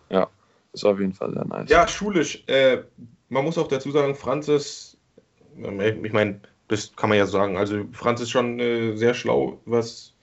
[0.09, 0.29] Ja,
[0.71, 1.69] ist auf jeden Fall sehr nice.
[1.69, 2.45] Ja, schulisch.
[2.47, 2.83] Äh,
[3.27, 4.97] man muss auch dazu sagen, Franz ist,
[5.57, 6.39] ich meine,
[6.71, 7.57] das kann man ja sagen.
[7.57, 10.13] Also Franz ist schon äh, sehr schlau, was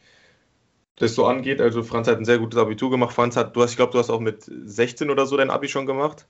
[0.96, 1.61] das so angeht.
[1.61, 3.14] Also Franz hat ein sehr gutes Abitur gemacht.
[3.14, 5.68] Franz hat, du hast, ich glaube, du hast auch mit 16 oder so dein Abi
[5.68, 6.26] schon gemacht.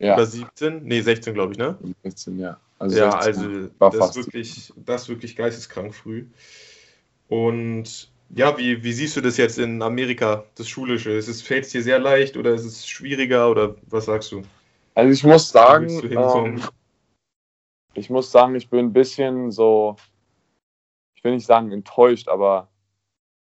[0.00, 0.14] Ja.
[0.14, 0.82] Oder 17?
[0.82, 1.78] Nee, 16, glaube ich, ne?
[2.02, 2.58] 16, ja.
[2.80, 6.24] Also ja, also das ist, wirklich, das ist wirklich geisteskrank früh.
[7.28, 11.12] Und ja, wie, wie siehst du das jetzt in Amerika, das Schulische?
[11.12, 14.42] Ist es, fällt es dir sehr leicht oder ist es schwieriger oder was sagst du?
[14.94, 16.60] Also ich muss sagen, ähm,
[17.94, 19.96] ich muss sagen, ich bin ein bisschen so,
[21.14, 22.68] ich will nicht sagen enttäuscht, aber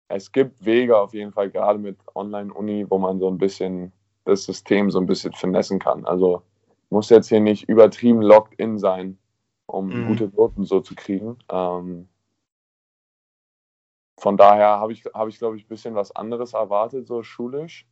[0.09, 3.93] es gibt Wege auf jeden Fall, gerade mit Online-Uni, wo man so ein bisschen
[4.25, 6.05] das System so ein bisschen vernetzen kann.
[6.07, 6.43] Also
[6.91, 9.19] muss jetzt hier nicht übertrieben locked in sein,
[9.67, 10.07] um mhm.
[10.07, 11.39] gute Noten so zu kriegen.
[11.51, 12.09] Ähm,
[14.19, 17.87] von daher habe ich, hab ich glaube ich, ein bisschen was anderes erwartet, so schulisch.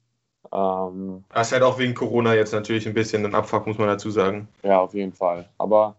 [0.53, 3.88] Ähm, das ist halt auch wegen Corona jetzt natürlich ein bisschen ein Abfuck, muss man
[3.88, 4.48] dazu sagen.
[4.62, 5.48] Ja, auf jeden Fall.
[5.59, 5.96] Aber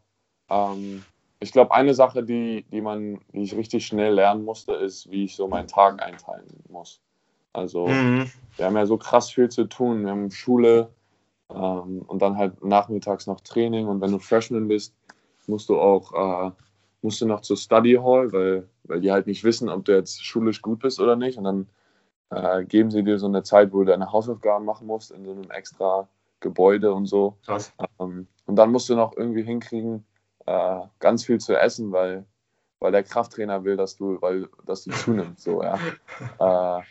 [0.50, 1.04] ähm,
[1.40, 5.26] ich glaube, eine Sache, die, die man, die ich richtig schnell lernen musste, ist, wie
[5.26, 7.02] ich so meinen Tag einteilen muss.
[7.52, 8.32] Also mhm.
[8.56, 10.06] wir haben ja so krass viel zu tun.
[10.06, 10.90] Wir haben Schule
[11.50, 14.96] ähm, und dann halt nachmittags noch Training und wenn du Freshman bist,
[15.48, 16.52] musst du auch äh,
[17.04, 20.24] musst du noch zur Study Hall, weil, weil die halt nicht wissen, ob du jetzt
[20.24, 21.38] schulisch gut bist oder nicht.
[21.38, 21.68] Und dann
[22.30, 25.32] äh, geben sie dir so eine Zeit, wo du deine Hausaufgaben machen musst in so
[25.32, 26.08] einem extra
[26.40, 27.38] Gebäude und so.
[27.46, 27.74] Krass.
[28.00, 30.06] Ähm, und dann musst du noch irgendwie hinkriegen,
[30.46, 32.26] äh, ganz viel zu essen, weil,
[32.80, 35.44] weil der Krafttrainer will, dass du, weil, dass du zunimmst.
[35.44, 35.78] So, ja.
[36.80, 36.84] äh,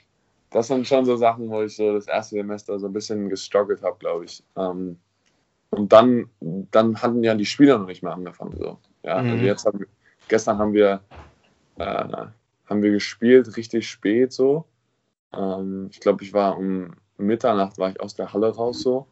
[0.51, 3.83] das sind schon so Sachen, wo ich so das erste Semester so ein bisschen gestruggelt
[3.83, 4.45] habe, glaube ich.
[4.57, 4.99] Ähm,
[5.71, 8.57] und dann, dann hatten ja die Spieler noch nicht mehr angefangen.
[8.59, 8.79] So.
[9.03, 9.33] Ja, also mhm.
[9.33, 9.87] also jetzt haben,
[10.29, 11.01] gestern haben wir,
[11.79, 12.27] äh,
[12.67, 14.67] haben wir gespielt, richtig spät so.
[15.35, 19.07] Ähm, ich glaube, ich war um Mitternacht war ich aus der Halle raus so.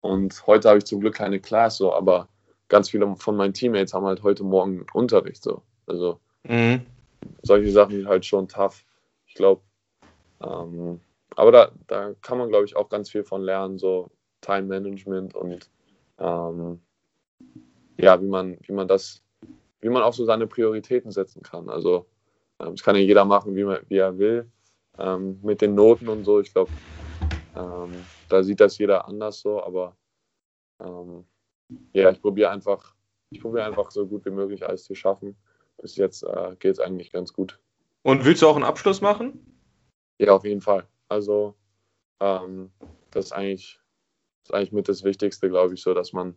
[0.00, 2.28] Und heute habe ich zum Glück keine Class so, aber
[2.68, 5.62] ganz viele von meinen Teammates haben halt heute Morgen Unterricht so.
[5.86, 6.84] Also mhm.
[7.42, 8.84] solche Sachen sind halt schon tough.
[9.26, 9.62] Ich glaube,
[10.42, 11.00] ähm,
[11.36, 14.10] aber da, da kann man, glaube ich, auch ganz viel von lernen, so
[14.40, 15.68] Time Management und
[16.18, 16.80] ähm,
[17.96, 19.22] ja, wie man, wie man das,
[19.80, 21.68] wie man auch so seine Prioritäten setzen kann.
[21.68, 22.06] Also
[22.60, 24.50] ähm, das kann ja jeder machen, wie, man, wie er will.
[24.98, 26.70] Ähm, mit den Noten und so, ich glaube,
[27.56, 27.92] ähm,
[28.28, 29.96] da sieht das jeder anders so, aber
[30.80, 31.24] ähm,
[31.92, 32.94] ja, ich probiere einfach,
[33.30, 35.36] ich probiere einfach so gut wie möglich alles zu schaffen.
[35.80, 37.58] Bis jetzt äh, geht es eigentlich ganz gut.
[38.02, 39.56] Und willst du auch einen Abschluss machen?
[40.18, 40.86] Ja, auf jeden Fall.
[41.08, 41.54] Also
[42.20, 42.70] ähm,
[43.10, 43.80] das ist eigentlich,
[44.42, 46.36] das ist eigentlich mit das Wichtigste, glaube ich, so, dass man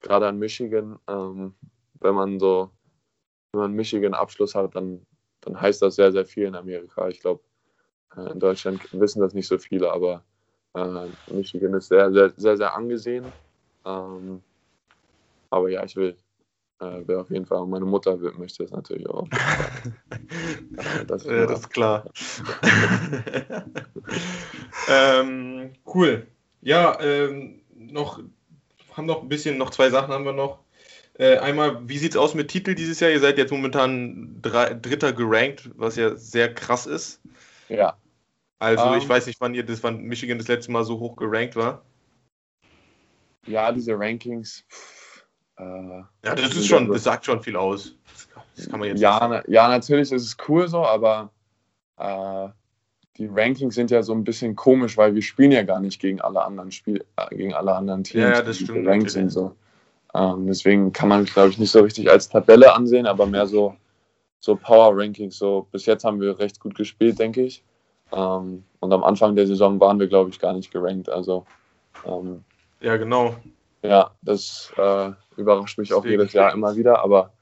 [0.00, 1.54] gerade an Michigan, ähm,
[2.00, 2.70] wenn man so,
[3.52, 5.06] wenn man Michigan Abschluss hat, dann,
[5.40, 7.08] dann heißt das sehr, sehr viel in Amerika.
[7.08, 7.42] Ich glaube,
[8.16, 10.24] äh, in Deutschland wissen das nicht so viele, aber
[10.74, 13.26] äh, Michigan ist sehr, sehr, sehr, sehr angesehen.
[13.84, 14.42] Ähm,
[15.50, 16.16] aber ja, ich will,
[16.80, 19.28] äh, will auf jeden Fall, meine Mutter will, möchte es natürlich auch.
[21.06, 22.10] das, ist ja, das ist klar.
[24.88, 26.26] ähm, cool.
[26.60, 28.20] Ja, ähm, noch,
[28.94, 30.60] haben noch ein bisschen, noch zwei Sachen haben wir noch.
[31.18, 33.10] Äh, einmal, wie sieht es aus mit Titel dieses Jahr?
[33.10, 37.22] Ihr seid jetzt momentan drei, Dritter gerankt, was ja sehr krass ist.
[37.68, 37.96] Ja.
[38.58, 39.08] Also um, ich ähm.
[39.08, 41.82] weiß nicht, wann ihr das, wann Michigan das letzte Mal so hoch gerankt war.
[43.46, 44.64] Ja, diese Rankings.
[45.58, 47.94] Äh, ja, das ist schon, das sagt schon viel aus.
[48.56, 51.30] Das kann man jetzt ja, na, ja, natürlich ist es cool so, aber
[51.98, 52.48] äh,
[53.16, 56.20] die Rankings sind ja so ein bisschen komisch, weil wir spielen ja gar nicht gegen
[56.20, 58.22] alle anderen Spiel, äh, gegen alle anderen Teams.
[58.22, 58.86] Ja, das stimmt.
[58.86, 59.54] Ranks sind so.
[60.14, 63.74] Ähm, deswegen kann man, glaube ich, nicht so richtig als Tabelle ansehen, aber mehr so,
[64.40, 65.38] so Power Rankings.
[65.38, 67.62] So bis jetzt haben wir recht gut gespielt, denke ich.
[68.12, 71.08] Ähm, und am Anfang der Saison waren wir, glaube ich, gar nicht gerankt.
[71.08, 71.44] Also
[72.06, 72.44] ähm,
[72.80, 73.34] ja, genau.
[73.82, 76.06] Ja, das äh, überrascht mich Deswegen.
[76.06, 77.02] auch jedes Jahr immer wieder.
[77.02, 77.32] Aber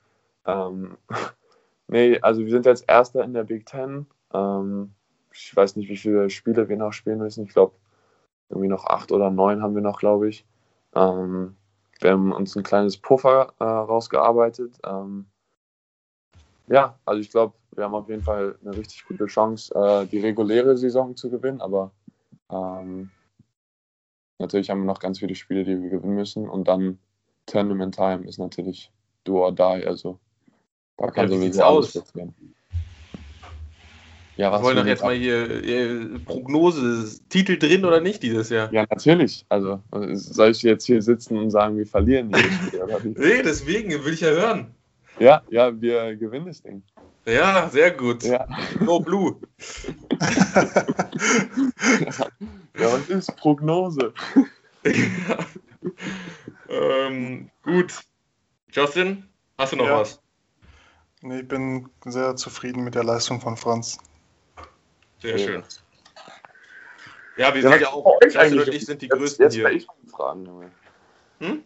[0.47, 0.97] ähm,
[1.89, 4.07] nee, also wir sind jetzt Erster in der Big Ten.
[4.33, 4.93] Ähm,
[5.33, 7.45] ich weiß nicht, wie viele Spiele wir noch spielen müssen.
[7.45, 7.75] Ich glaube
[8.49, 10.45] irgendwie noch acht oder neun haben wir noch, glaube ich.
[10.95, 11.57] Ähm,
[12.01, 14.79] wir haben uns ein kleines Puffer äh, rausgearbeitet.
[14.85, 15.27] Ähm,
[16.67, 20.21] ja, also ich glaube, wir haben auf jeden Fall eine richtig gute Chance, äh, die
[20.21, 21.91] reguläre Saison zu gewinnen, aber
[22.51, 23.11] ähm,
[24.39, 26.99] natürlich haben wir noch ganz viele Spiele, die wir gewinnen müssen und dann
[27.47, 28.91] Tournament Time ist natürlich
[29.25, 30.19] do or die, also
[30.97, 32.05] da kann Ja, wie sowieso alles aus?
[32.05, 32.35] passieren.
[34.37, 38.21] Ja, Wir was wollen wir doch jetzt mal hier äh, Prognose, Titel drin oder nicht
[38.23, 38.73] dieses Jahr?
[38.73, 39.47] Ja, natürlich.
[39.49, 39.81] Also
[40.15, 42.99] soll ich jetzt hier sitzen und sagen, wir verlieren jedes Spiel, oder?
[43.05, 44.75] Nee, deswegen will ich ja hören.
[45.21, 46.83] Ja, ja, wir gewinnen das Ding.
[47.27, 48.25] Ja, sehr gut.
[48.25, 48.47] Ja.
[48.81, 49.37] No Blue.
[52.79, 54.13] ja, was ist Prognose?
[56.75, 57.95] ähm, gut.
[58.71, 59.99] Justin, hast du noch Ja.
[60.01, 60.21] was?
[61.23, 63.99] Nee, ich bin sehr zufrieden mit der Leistung von Franz.
[65.23, 65.63] Sehr schön.
[67.37, 68.69] Ja, wir Ja, sind ja auch, Justin eigentlich?
[68.69, 69.71] und ich sind die Jetzt, Größten jetzt hier.
[69.71, 70.71] ich mal fragen, Junge.
[71.41, 71.65] Hm?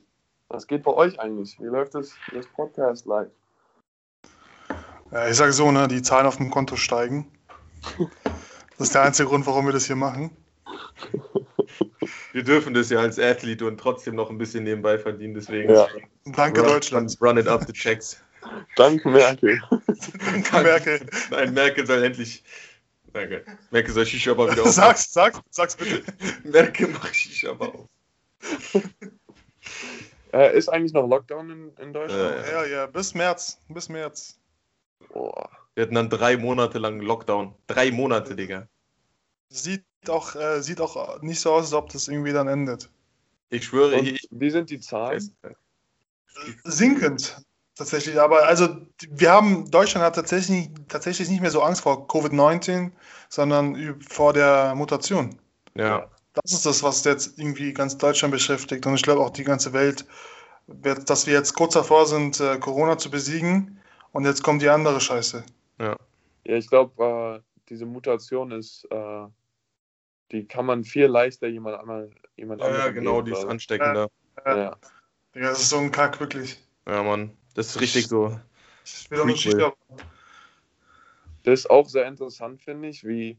[0.49, 1.59] Was geht bei euch eigentlich?
[1.61, 3.29] Wie läuft das, das Podcast live?
[5.11, 7.31] Ja, ich sage so, ne, die Zahlen auf dem Konto steigen.
[8.79, 10.31] Das ist der einzige Grund, warum wir das hier machen.
[12.39, 15.75] Wir dürfen das ja als Athlet und trotzdem noch ein bisschen nebenbei verdienen, deswegen.
[15.75, 15.89] Ja.
[16.25, 17.19] Danke, run, Deutschland.
[17.21, 18.23] Run it up the checks.
[18.77, 19.61] Danke, Merkel.
[20.53, 21.01] Danke, Merkel.
[21.33, 22.45] Nein, Merkel soll endlich.
[23.13, 23.45] Danke.
[23.73, 24.71] Merkel soll Shisha aber wieder auf.
[24.71, 26.05] Sag's, sag's, sag's bitte.
[26.45, 27.89] Merkel macht Shisha aber auf.
[30.33, 32.47] Äh, ist eigentlich noch Lockdown in, in Deutschland?
[32.47, 33.61] Äh, Ja, ja, bis März.
[33.69, 34.39] Bis März.
[35.13, 35.51] Boah.
[35.75, 37.57] Wir hatten dann drei Monate lang Lockdown.
[37.67, 38.69] Drei Monate, Digga.
[39.49, 42.91] Sieht auch, äh, sieht auch nicht so aus, als ob das irgendwie dann endet.
[43.51, 44.29] Ich schwöre, Und ich.
[44.31, 45.35] wie sind die Zahlen?
[46.65, 47.41] Sinkend.
[47.75, 48.77] Tatsächlich, aber also
[49.09, 52.91] wir haben, Deutschland hat tatsächlich, tatsächlich nicht mehr so Angst vor Covid-19,
[53.29, 55.39] sondern vor der Mutation.
[55.77, 56.11] Ja.
[56.35, 59.73] Das ist das, was jetzt irgendwie ganz Deutschland beschäftigt und ich glaube auch die ganze
[59.73, 60.05] Welt,
[60.67, 63.81] dass wir jetzt kurz davor sind, äh, Corona zu besiegen
[64.11, 65.45] und jetzt kommt die andere Scheiße.
[65.79, 65.97] Ja,
[66.43, 69.27] ich glaube, äh, diese Mutation ist, äh,
[70.33, 73.49] die kann man viel leichter jemand anderen jemand Ja, ja, genau, geben, die ist ich.
[73.49, 74.11] ansteckender.
[74.45, 74.77] Ja.
[75.35, 76.59] Digga, das ist so ein Kack, wirklich.
[76.87, 77.37] Ja, Mann.
[77.55, 78.39] Das ist richtig so.
[78.85, 79.47] Ich will nicht.
[81.45, 83.39] Das ist auch sehr interessant, finde ich, wie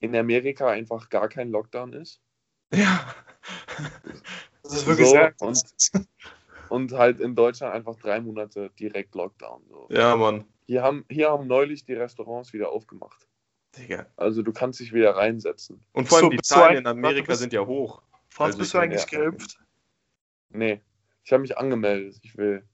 [0.00, 2.20] in Amerika einfach gar kein Lockdown ist.
[2.72, 3.14] Ja.
[4.62, 5.62] Das ist wirklich So, sehr und,
[6.68, 9.62] und halt in Deutschland einfach drei Monate direkt Lockdown.
[9.68, 9.88] So.
[9.90, 10.44] Ja, Mann.
[10.66, 13.26] Hier, haben, hier haben neulich die Restaurants wieder aufgemacht.
[13.76, 14.06] Digga.
[14.16, 15.84] Also du kannst dich wieder reinsetzen.
[15.92, 18.02] Und vor allem So, die Zahlen in Amerika bist- sind ja hoch.
[18.28, 19.18] Franz, Also bist du eigentlich ja.
[19.18, 19.58] geimpft?
[20.50, 20.80] Nee,
[21.24, 22.18] ich habe mich angemeldet.
[22.22, 22.64] Ich will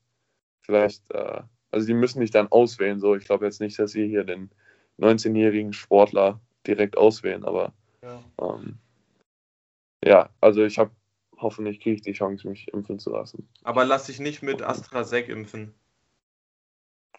[0.63, 2.99] vielleicht, äh, also die müssen dich dann auswählen.
[3.01, 4.51] So, ich glaube jetzt nicht, dass sie hier den
[4.99, 8.23] 19-jährigen Sportler direkt auswählen, aber Ja.
[8.41, 8.79] ähm,
[10.05, 10.91] ja, also ich habe
[11.39, 13.47] hoffentlich kriege ich die Chance, mich impfen zu lassen.
[13.63, 15.75] Aber lass dich nicht mit AstraZeneca impfen.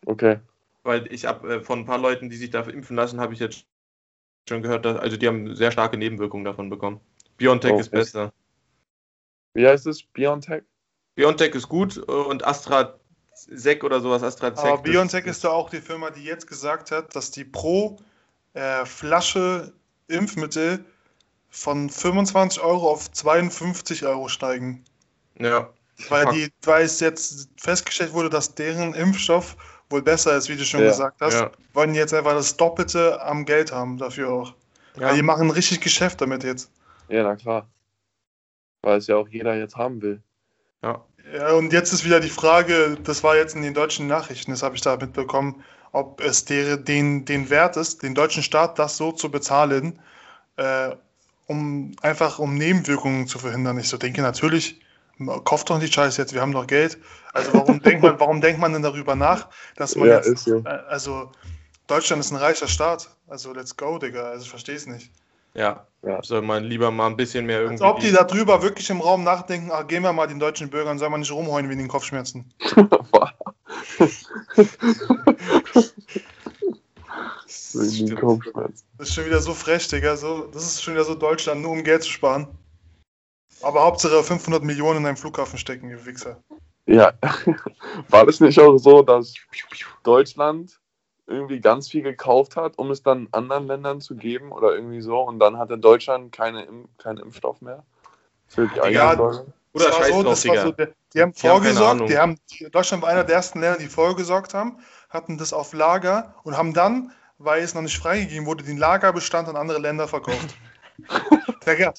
[0.05, 0.39] Okay.
[0.87, 3.41] Weil ich habe äh, von ein paar Leuten, die sich dafür impfen lassen, habe ich
[3.41, 3.65] jetzt
[4.47, 7.01] schon gehört, dass, also die haben sehr starke Nebenwirkungen davon bekommen.
[7.35, 8.31] BioNTech Oh, ist besser.
[9.53, 10.01] Wie heißt es?
[10.01, 10.63] BioNTech?
[11.15, 14.75] BioNTech ist gut äh, und AstraZeneca oder sowas, AstraZeneca.
[14.75, 17.97] Aber BioNTech ist da auch die Firma, die jetzt gesagt hat, dass die pro
[18.53, 19.73] äh, Flasche
[20.07, 20.85] Impfmittel
[21.49, 24.85] von 25 Euro auf 52 Euro steigen.
[25.37, 25.69] Ja.
[26.07, 29.57] Weil, die, weil es jetzt festgestellt wurde, dass deren Impfstoff
[29.89, 31.51] wohl besser ist, wie du schon Ja, gesagt hast, ja.
[31.73, 34.53] wollen die jetzt einfach das Doppelte am Geld haben dafür auch.
[34.99, 35.09] Ja.
[35.09, 36.71] Weil die machen richtig Geschäft damit jetzt.
[37.09, 37.67] Ja, na klar.
[38.81, 40.21] Weil es ja auch jeder jetzt haben will.
[40.83, 41.03] ja.
[41.33, 44.63] Ja, und jetzt ist wieder die Frage, das war jetzt in den deutschen Nachrichten, das
[44.63, 45.61] habe ich da mitbekommen,
[45.91, 49.99] ob es der, den, den Wert ist, den deutschen Staat das so zu bezahlen,
[50.55, 50.95] äh,
[51.47, 53.77] um einfach um Nebenwirkungen zu verhindern.
[53.77, 54.79] Ich so denke natürlich,
[55.43, 56.97] kauft doch nicht Scheiße jetzt, wir haben doch Geld.
[57.33, 60.43] Also warum denkt man, warum denkt man denn darüber nach, dass man Ja, jetzt, ist
[60.45, 60.57] so.
[60.59, 61.31] äh, also
[61.87, 65.09] Deutschland ist ein reicher Staat, also let's go, Digga, also ich verstehe es nicht.
[65.53, 65.87] Ja.
[66.03, 66.21] Ja.
[66.21, 67.83] Soll man lieber mal ein bisschen mehr Als irgendwie.
[67.85, 71.09] ob die darüber wirklich im Raum nachdenken, ach, gehen wir mal den deutschen Bürgern, soll
[71.09, 72.51] man nicht rumheulen wegen den Kopfschmerzen.
[78.19, 78.83] Kopfschmerzen.
[78.97, 80.15] Das ist schon wieder so frech, Digga.
[80.17, 82.47] So, das ist schon wieder so Deutschland, nur um Geld zu sparen.
[83.61, 86.37] Aber Hauptsache 500 Millionen in einem Flughafen stecken, ihr Wichser.
[86.85, 87.13] Ja,
[88.09, 89.33] war das nicht auch so, dass
[90.03, 90.79] Deutschland
[91.27, 95.19] irgendwie ganz viel gekauft hat, um es dann anderen Ländern zu geben oder irgendwie so
[95.19, 96.65] und dann hatte Deutschland keine,
[96.97, 97.83] keinen Impfstoff mehr
[98.47, 99.53] für die Ja, eigenen Leute?
[99.73, 102.07] Oder Das war scheiß so, drauf, das war so, die haben haben vorgesorgt, Ahnung.
[102.07, 102.39] die haben,
[102.71, 104.79] Deutschland war einer der ersten Länder, die vorgesorgt haben,
[105.09, 109.49] hatten das auf Lager und haben dann, weil es noch nicht freigegeben wurde, den Lagerbestand
[109.49, 110.55] an andere Länder verkauft.
[111.67, 111.93] Digga.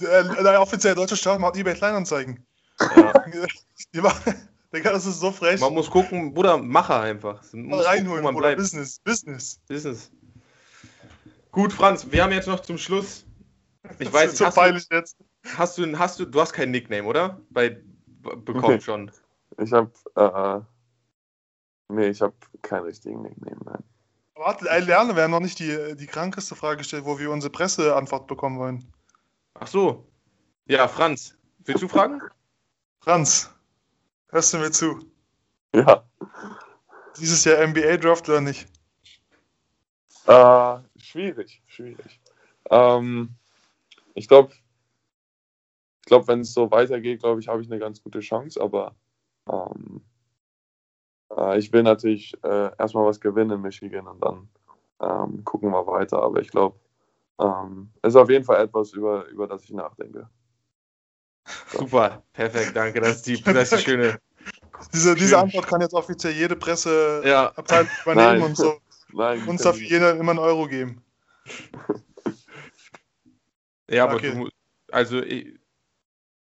[0.00, 2.44] Der, der offizielle deutsche Staat macht eBay Kleinanzeigen.
[2.96, 3.12] Ja.
[3.94, 4.34] Die machen-
[4.72, 5.60] Digga, das ist so frech.
[5.60, 7.42] Man muss gucken, Bruder, Macher einfach.
[7.52, 8.58] Mal muss reinholen, gucken, bleibt.
[8.58, 9.58] Business, Business.
[9.66, 10.12] Business.
[11.50, 13.26] Gut, Franz, wir haben jetzt noch zum Schluss.
[13.98, 15.16] Ich Das weiß so hast du, peinlich jetzt.
[15.56, 17.40] hast du, hast du, du hast kein Nickname, oder?
[17.50, 18.80] Bei b- bekommen Nee.
[18.80, 19.10] schon.
[19.58, 20.60] Ich habe, äh,
[21.92, 23.82] nee, ich habe keinen richtigen Nickname, nein.
[24.36, 28.28] Warte, Lerne, wir haben noch nicht die, die krankeste Frage gestellt, wo wir unsere Presseantwort
[28.28, 28.84] bekommen wollen.
[29.54, 30.06] Ach so.
[30.66, 32.20] Ja, Franz, willst du fragen?
[33.00, 33.50] Franz,
[34.28, 35.00] hörst du mir zu?
[35.74, 36.04] Ja,
[37.18, 38.66] Dieses Jahr NBA-Draft oder nicht?
[40.26, 42.20] äh, schwierig, schwierig.
[42.70, 43.34] Ähm,
[44.14, 44.52] ich glaube,
[46.00, 48.94] ich glaube, wenn es so weitergeht, glaube ich, habe ich eine ganz gute Chance, aber
[49.50, 50.02] ähm,
[51.36, 54.48] äh, ich will natürlich äh, erstmal was gewinnen in Michigan und dann
[55.00, 56.22] ähm, gucken wir weiter.
[56.22, 56.78] Aber ich glaube,
[57.40, 60.28] ähm, es ist auf jeden Fall etwas, über, über das ich nachdenke.
[61.72, 63.00] Super, perfekt, danke.
[63.00, 64.18] Das ist die, das ist die schöne.
[64.92, 65.38] Diese, diese Schön.
[65.38, 68.42] Antwort kann jetzt offiziell jede Presseabteilung Ja, übernehmen Nein.
[68.42, 68.78] und so
[69.12, 71.02] Nein, uns darf jeder immer einen Euro geben.
[73.90, 74.34] ja, aber Okay.
[74.34, 74.48] du,
[74.90, 75.58] also ich,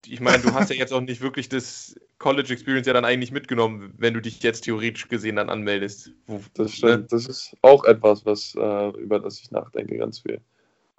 [0.07, 3.33] ich meine, du hast ja jetzt auch nicht wirklich das College Experience ja dann eigentlich
[3.33, 6.13] mitgenommen, wenn du dich jetzt theoretisch gesehen dann anmeldest.
[6.55, 7.13] Das stimmt.
[7.13, 10.41] Das ist auch etwas, was, äh, über das ich nachdenke, ganz viel.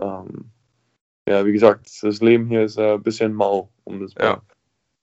[0.01, 0.51] Ähm,
[1.27, 4.41] ja, wie gesagt, das Leben hier ist äh, ein bisschen mau, um das Ja.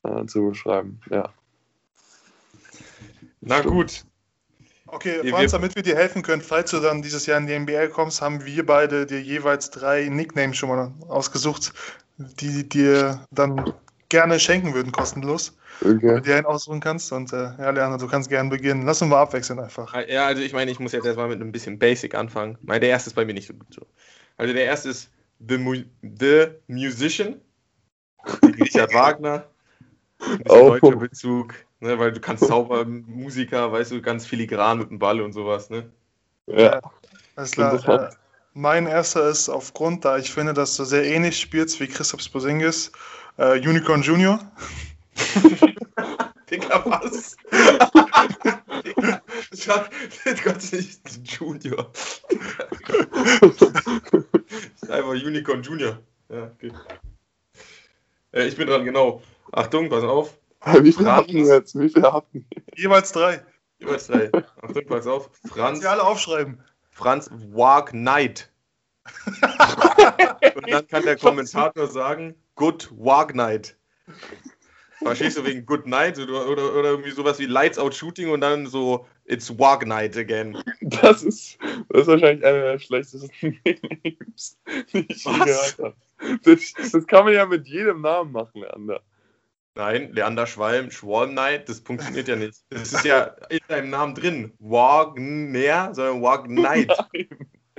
[0.03, 1.01] mal äh, zu beschreiben.
[1.11, 1.33] Ja.
[3.41, 4.05] Na gut,
[4.91, 7.53] Okay, Franz, wir- damit wir dir helfen können, falls du dann dieses Jahr in die
[7.53, 11.75] NBA kommst, haben wir beide dir jeweils drei Nicknames schon mal ausgesucht,
[12.17, 13.71] die dir dann
[14.09, 15.59] gerne schenken würden, kostenlos.
[15.83, 16.01] Okay.
[16.01, 17.13] Wenn du dir einen aussuchen kannst.
[17.13, 18.87] Und äh, ja, Lerner, du kannst gerne beginnen.
[18.87, 19.95] Lass uns mal abwechseln einfach.
[20.09, 22.57] Ja, also ich meine, ich muss jetzt erstmal mit einem bisschen Basic anfangen.
[22.63, 23.87] Weil der erste ist bei mir nicht so gut so.
[24.39, 25.11] Also der erste ist
[25.47, 27.41] The, Mu The Musician.
[28.43, 29.45] Richard Wagner.
[30.49, 30.71] Oh.
[30.71, 31.55] deutscher Bezug.
[31.81, 35.71] Ne, weil du kannst Zauber, Musiker, weißt du, ganz filigran mit dem Ball und sowas,
[35.71, 35.89] ne?
[36.47, 36.81] Ja.
[37.37, 38.09] Alles klar.
[38.09, 38.11] Äh,
[38.53, 42.91] mein erster ist aufgrund, da ich finde, dass du sehr ähnlich spielst wie Christoph Spozingis,
[43.37, 44.41] äh, Unicorn Junior.
[46.51, 47.37] Digga, was?
[49.59, 49.91] Ich hab,
[50.45, 51.91] Gott nicht, Junior.
[54.81, 55.99] ist einfach Unicorn Junior.
[56.29, 56.71] Ja, okay.
[58.33, 59.21] Äh, ich bin dran, genau.
[59.51, 60.39] Achtung, pass auf.
[60.81, 61.77] Wie viele hatten wir jetzt?
[61.77, 62.63] Wie viele hatten wir?
[62.77, 63.45] Jeweils drei.
[63.81, 64.31] Jeweils drei.
[64.63, 65.29] Achtung, pass auf.
[65.49, 66.63] Franz, du alle aufschreiben.
[66.93, 68.53] Franz Walk Night.
[70.55, 73.77] Und dann kann der Kommentator sagen, Good Walk Night.
[74.99, 78.41] Verstehst du wegen Good Night oder, oder, oder irgendwie sowas wie Lights Out Shooting und
[78.41, 80.63] dann so It's Walk Night again.
[80.81, 84.59] Das ist, das ist wahrscheinlich einer der schlechtesten Names,
[84.93, 85.95] die ich je gehört habe.
[86.43, 89.01] Das, das kann man ja mit jedem Namen machen, Leander.
[89.77, 92.65] Nein, Leander Schwalm, Schwalm Night, das funktioniert ja nicht.
[92.71, 94.53] Das ist ja in deinem Namen drin.
[94.59, 96.93] Wagner, sondern Walk Night.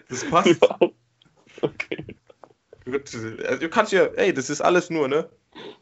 [0.07, 0.61] Das passt.
[0.61, 0.80] Ja.
[1.61, 2.05] Okay.
[2.86, 3.13] Gut.
[3.13, 5.30] Also, du kannst ja, ey, das ist alles nur, ne?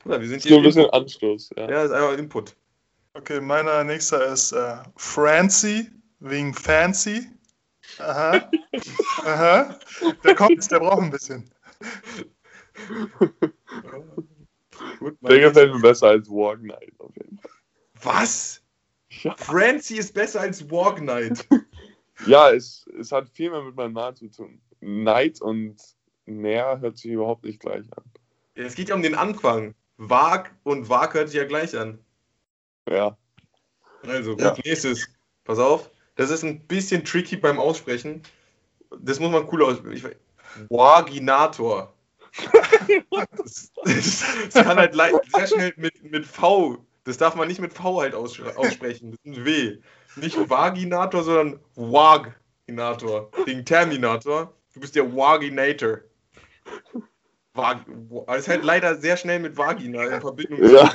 [0.06, 0.64] Oder wir sind So ein hier.
[0.64, 1.70] bisschen Anstoß, ja.
[1.70, 2.56] Ja, ist einfach Input.
[3.14, 7.28] Okay, meiner nächster ist äh, Francie, wegen Fancy.
[8.00, 8.50] Aha.
[9.24, 9.80] Aha.
[10.24, 11.50] Der kommt jetzt, der braucht ein bisschen.
[15.00, 17.52] Gut, Der gefällt mir besser als Walk Night auf jeden Fall.
[18.04, 18.62] Was?
[19.10, 21.48] Ja, Francie ist besser als Walk Night.
[22.28, 24.62] ja es, es hat viel mehr mit meinem Namen zu tun.
[24.80, 25.78] Night und
[26.26, 28.04] Näher hört sich überhaupt nicht gleich an.
[28.58, 29.74] Es geht ja um den Anfang.
[29.98, 32.00] Wag und Wag hört sich ja gleich an.
[32.90, 33.18] Ja.
[34.06, 34.56] Also, gut, Ja.
[34.64, 35.08] nächstes.
[35.44, 35.90] Pass auf.
[36.16, 38.22] Das ist ein bisschen tricky beim Aussprechen.
[39.00, 40.12] Das muss man cool aussprechen.
[40.70, 41.94] Waginator.
[43.36, 46.78] Das, das, das kann halt sehr schnell mit, mit V.
[47.04, 49.12] Das darf man nicht mit V halt ausspre- aussprechen.
[49.12, 49.78] Das ist ein W.
[50.18, 53.32] Nicht Vaginator, sondern Waginator.
[53.46, 54.54] Wegen Terminator.
[54.74, 56.00] Du bist der Waginator.
[57.58, 57.86] Vag
[58.38, 60.64] ist halt leider sehr schnell mit Vagina in Verbindung.
[60.70, 60.92] Ja.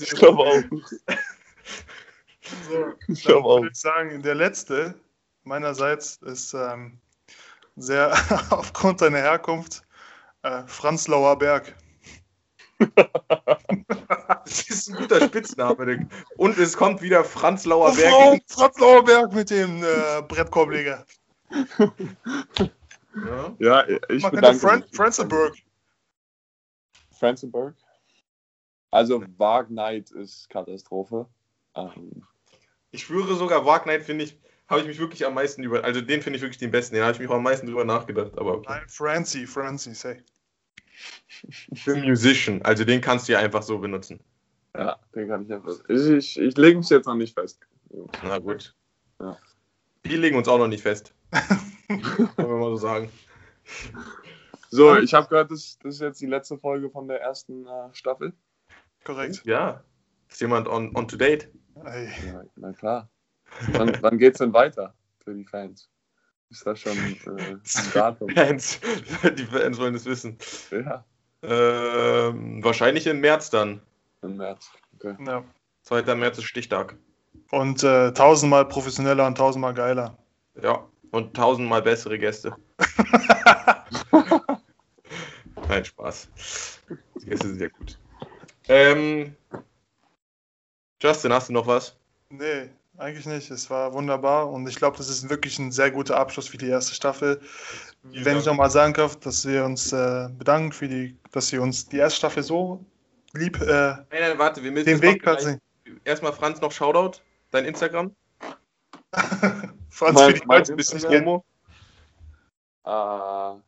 [0.00, 0.62] Ich glaube auch.
[2.68, 3.60] So, Ich glaube auch.
[3.60, 4.94] würde ich sagen, der letzte
[5.44, 6.98] meinerseits ist ähm,
[7.76, 8.12] sehr
[8.50, 9.82] aufgrund seiner Herkunft
[10.42, 11.74] äh, Franz Lauer Berg.
[14.44, 16.08] Das ist ein guter Spitzname.
[16.36, 18.36] Und es kommt wieder Franz Lauer Oh.
[18.48, 21.06] Franz Lauer Berg mit dem äh, Brettkorbleger.
[23.14, 23.54] Ja.
[23.58, 24.96] Ja, ich Man bedanke Fran mich.
[24.96, 25.54] Franzenberg.
[27.22, 27.76] Franzenberg?
[28.90, 31.26] Also, Wag Night ist Katastrophe.
[31.76, 32.26] Ähm,
[32.90, 34.36] Ich schwöre sogar, Wagner finde ich
[34.68, 35.84] habe ich mich wirklich am meisten über.
[35.84, 36.94] Also den finde ich wirklich den besten.
[36.94, 38.32] Den habe ich mich auch am meisten drüber nachgedacht.
[38.38, 38.66] Aber okay.
[38.70, 40.22] Nein, Francie, Francie, say.
[41.84, 42.62] The Musician.
[42.62, 44.18] Also den kannst du ja einfach so benutzen.
[44.74, 45.78] Ja, den kann ich einfach.
[45.88, 47.60] Ich, ich, ich lege mich jetzt noch nicht fest.
[48.22, 48.74] Na gut.
[49.20, 49.36] Ja.
[50.02, 51.14] Wir legen uns auch noch nicht fest.
[51.88, 53.10] Wollen wir mal so sagen.
[54.74, 57.92] So, ich habe gehört, das, das ist jetzt die letzte Folge von der ersten äh,
[57.92, 58.32] Staffel.
[59.04, 59.42] Korrekt.
[59.44, 59.84] Ja.
[60.30, 61.50] Ist jemand on, on to date?
[61.84, 62.08] Ey.
[62.26, 63.10] Ja, na klar.
[63.72, 65.90] Wann, wann geht's denn weiter für die Fans?
[66.48, 67.16] Ist das schon äh,
[67.52, 67.60] ein
[67.92, 68.30] Datum?
[68.30, 68.80] Fans.
[69.36, 70.38] Die Fans wollen es wissen.
[70.70, 71.04] Ja,
[71.42, 73.82] Ähm, wahrscheinlich im März dann.
[74.22, 74.70] im März.
[74.94, 75.14] Okay.
[75.26, 75.44] Ja.
[75.82, 76.14] 2.
[76.14, 76.96] März ist Stichtag.
[77.50, 80.16] Und äh, tausendmal professioneller und tausendmal geiler.
[80.62, 80.88] Ja.
[81.10, 82.56] Und tausendmal bessere Gäste.
[85.72, 86.28] Nein, Spaß.
[87.22, 87.98] Die Gäste sind ja gut.
[88.68, 89.34] Ähm,
[91.00, 91.96] Justin, hast du noch was?
[92.28, 92.68] Nee,
[92.98, 93.50] eigentlich nicht.
[93.50, 96.68] Es war wunderbar und ich glaube, das ist wirklich ein sehr guter Abschluss für die
[96.68, 97.40] erste Staffel.
[98.10, 101.62] Vielen Wenn ich nochmal sagen darf, dass wir uns äh, bedanken für die, dass ihr
[101.62, 102.84] uns die erste Staffel so
[103.32, 105.56] lieb äh, Nein, nein, warte, wir müssen den Weg quasi.
[106.04, 108.14] Erstmal Franz noch Shoutout, dein Instagram.
[109.88, 111.10] Franz Mein- für die mein nicht Instagram?
[111.10, 111.42] kennen.
[112.84, 113.62] Äh,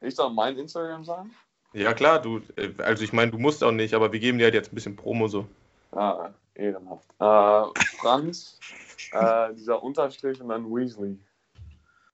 [0.00, 1.30] ich soll mein Instagram sagen?
[1.72, 4.44] Ja klar, du, äh, also ich meine, du musst auch nicht, aber wir geben dir
[4.44, 5.46] halt jetzt ein bisschen Promo so.
[5.92, 7.08] Ah, ehrenhaft.
[7.18, 8.58] Äh, Franz,
[9.12, 11.18] äh, dieser Unterstrich und dann Weasley.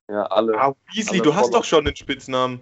[0.08, 0.58] Ja, alle.
[0.60, 2.60] Ah, Weasley, alle du hast doch schon den Spitznamen.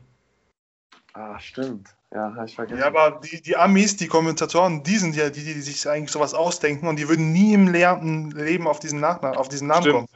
[1.15, 1.95] Ah, stimmt.
[2.11, 2.79] Ja, hab ich vergessen.
[2.79, 6.35] Ja, aber die, die Amis, die Kommentatoren, die sind ja die, die sich eigentlich sowas
[6.35, 9.95] ausdenken und die würden nie im Leben auf diesen, Nachnamen, auf diesen Namen Stimmt.
[9.95, 10.09] kommen.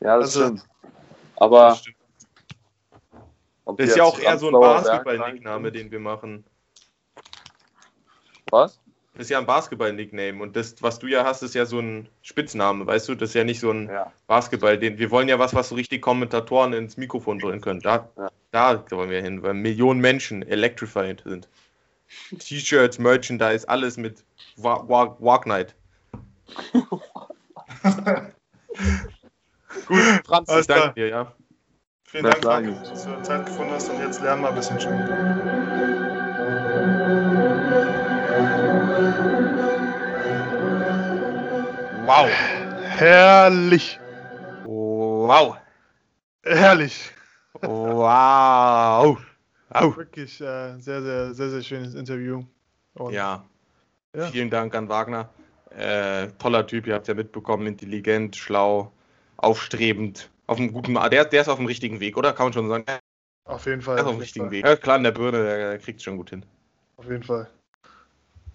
[0.00, 0.66] ja, das also- stimmt.
[1.36, 1.97] Aber Das stimmt.
[3.68, 6.44] Ob Das ist ja auch eher so ein Basketball-Nickname, den wir machen.
[8.50, 8.80] Was?
[9.14, 12.08] Das ist ja ein Basketball-Nickname und das, was du ja hast, ist ja so ein
[12.22, 13.14] Spitzname, weißt du?
[13.14, 14.12] Das ist ja nicht so ein Ja.
[14.26, 14.78] Basketball.
[14.78, 17.80] Den, wir wollen ja was, was so richtig Kommentatoren ins Mikrofon bringen können.
[17.80, 18.30] Da, Ja.
[18.52, 21.48] da wollen wir hin, weil Millionen Menschen electrified sind.
[22.38, 24.24] T-Shirts, Merchandise, alles mit
[24.56, 25.74] Wa- Wa- Walk Night.
[29.86, 31.34] Gut, Franz, ich danke dir, ja.
[32.10, 34.94] Vielen Na Dank, dass du Zeit gefunden hast und jetzt lernen wir ein bisschen schon.
[42.06, 42.30] Wow.
[42.80, 44.00] Herrlich.
[44.64, 45.58] Wow.
[46.44, 47.12] Herrlich.
[47.60, 49.18] Wow.
[49.68, 49.96] Au.
[49.98, 52.42] Wirklich äh, sehr, sehr, sehr, sehr schönes Interview.
[52.94, 53.44] Und Ja.
[54.16, 54.28] Ja.
[54.28, 55.28] Vielen Dank an Wagner.
[55.76, 58.92] Äh, toller Typ, ihr habt ja mitbekommen, intelligent, schlau,
[59.36, 62.32] aufstrebend, auf einem guten, der, der ist auf dem richtigen Weg, oder?
[62.32, 62.98] Kann man schon sagen, der
[63.44, 63.98] Auf jeden Fall.
[63.98, 64.66] ist auf dem richtigen Weg.
[64.66, 66.44] Ja, klar, in der Birne, der, der kriegt schon gut hin.
[66.96, 67.48] Auf jeden Fall.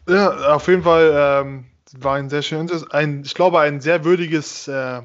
[0.09, 1.65] Ja, auf jeden Fall ähm,
[1.99, 5.01] war ein sehr schönes, ein, ich glaube, ein sehr würdiges äh,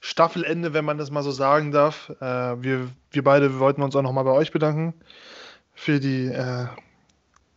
[0.00, 2.10] Staffelende, wenn man das mal so sagen darf.
[2.20, 4.94] Äh, wir, wir beide wollten uns auch nochmal bei euch bedanken
[5.72, 6.66] für die äh,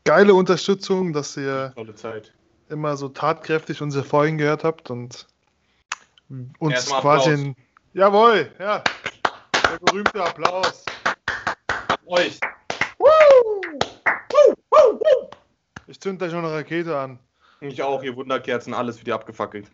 [0.06, 2.34] geile Unterstützung, dass ihr Tolle Zeit.
[2.70, 5.28] immer so tatkräftig unsere Folgen gehört habt und
[6.58, 7.56] uns Erstmal quasi Applaus.
[7.94, 8.84] Jawohl, ja.
[9.54, 10.86] Der berühmte Applaus.
[12.06, 12.40] Euch.
[15.88, 17.20] Ich zünd gleich noch eine Rakete an.
[17.62, 19.68] Ich auch, ihr Wunderkerzen, alles für die abgefackelt.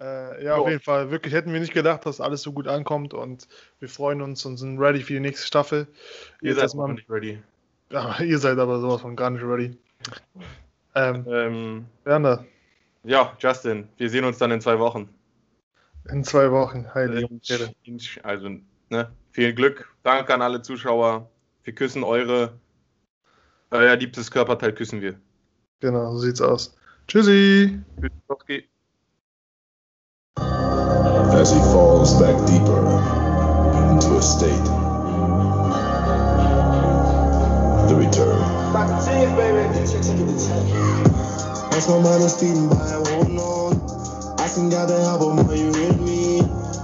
[0.00, 0.68] Äh, ja, auf Jo.
[0.70, 1.10] jeden Fall.
[1.10, 3.48] Wirklich hätten wir nicht gedacht, dass alles so gut ankommt und
[3.80, 5.86] wir freuen uns und sind ready für die nächste Staffel.
[6.40, 7.42] Ihr Jetzt seid erstmal- noch nicht ready.
[7.90, 9.76] Ja, ihr seid aber sowas von gar nicht ready.
[10.94, 12.44] Ähm, Ähm, Werner,
[13.04, 15.08] ja, Justin, wir sehen uns dann in zwei Wochen.
[16.10, 16.92] In zwei Wochen.
[16.94, 17.74] Heilige Ehre.
[18.22, 18.50] Also,
[18.90, 19.88] ne, viel Glück.
[20.02, 21.28] Danke an alle Zuschauer.
[21.64, 22.58] Wir küssen eure,
[23.70, 25.18] euer liebstes Körperteil küssen wir.
[25.80, 26.76] Genau, so sieht's aus.
[27.08, 27.80] Tschüssi.
[28.28, 28.68] Okay.
[31.36, 32.80] as he falls back deeper
[33.92, 34.66] into a state.
[37.88, 38.40] The return.
[41.72, 43.28] As my mind is speeding by, I won't
[44.46, 46.76] I can got the help of when you with me.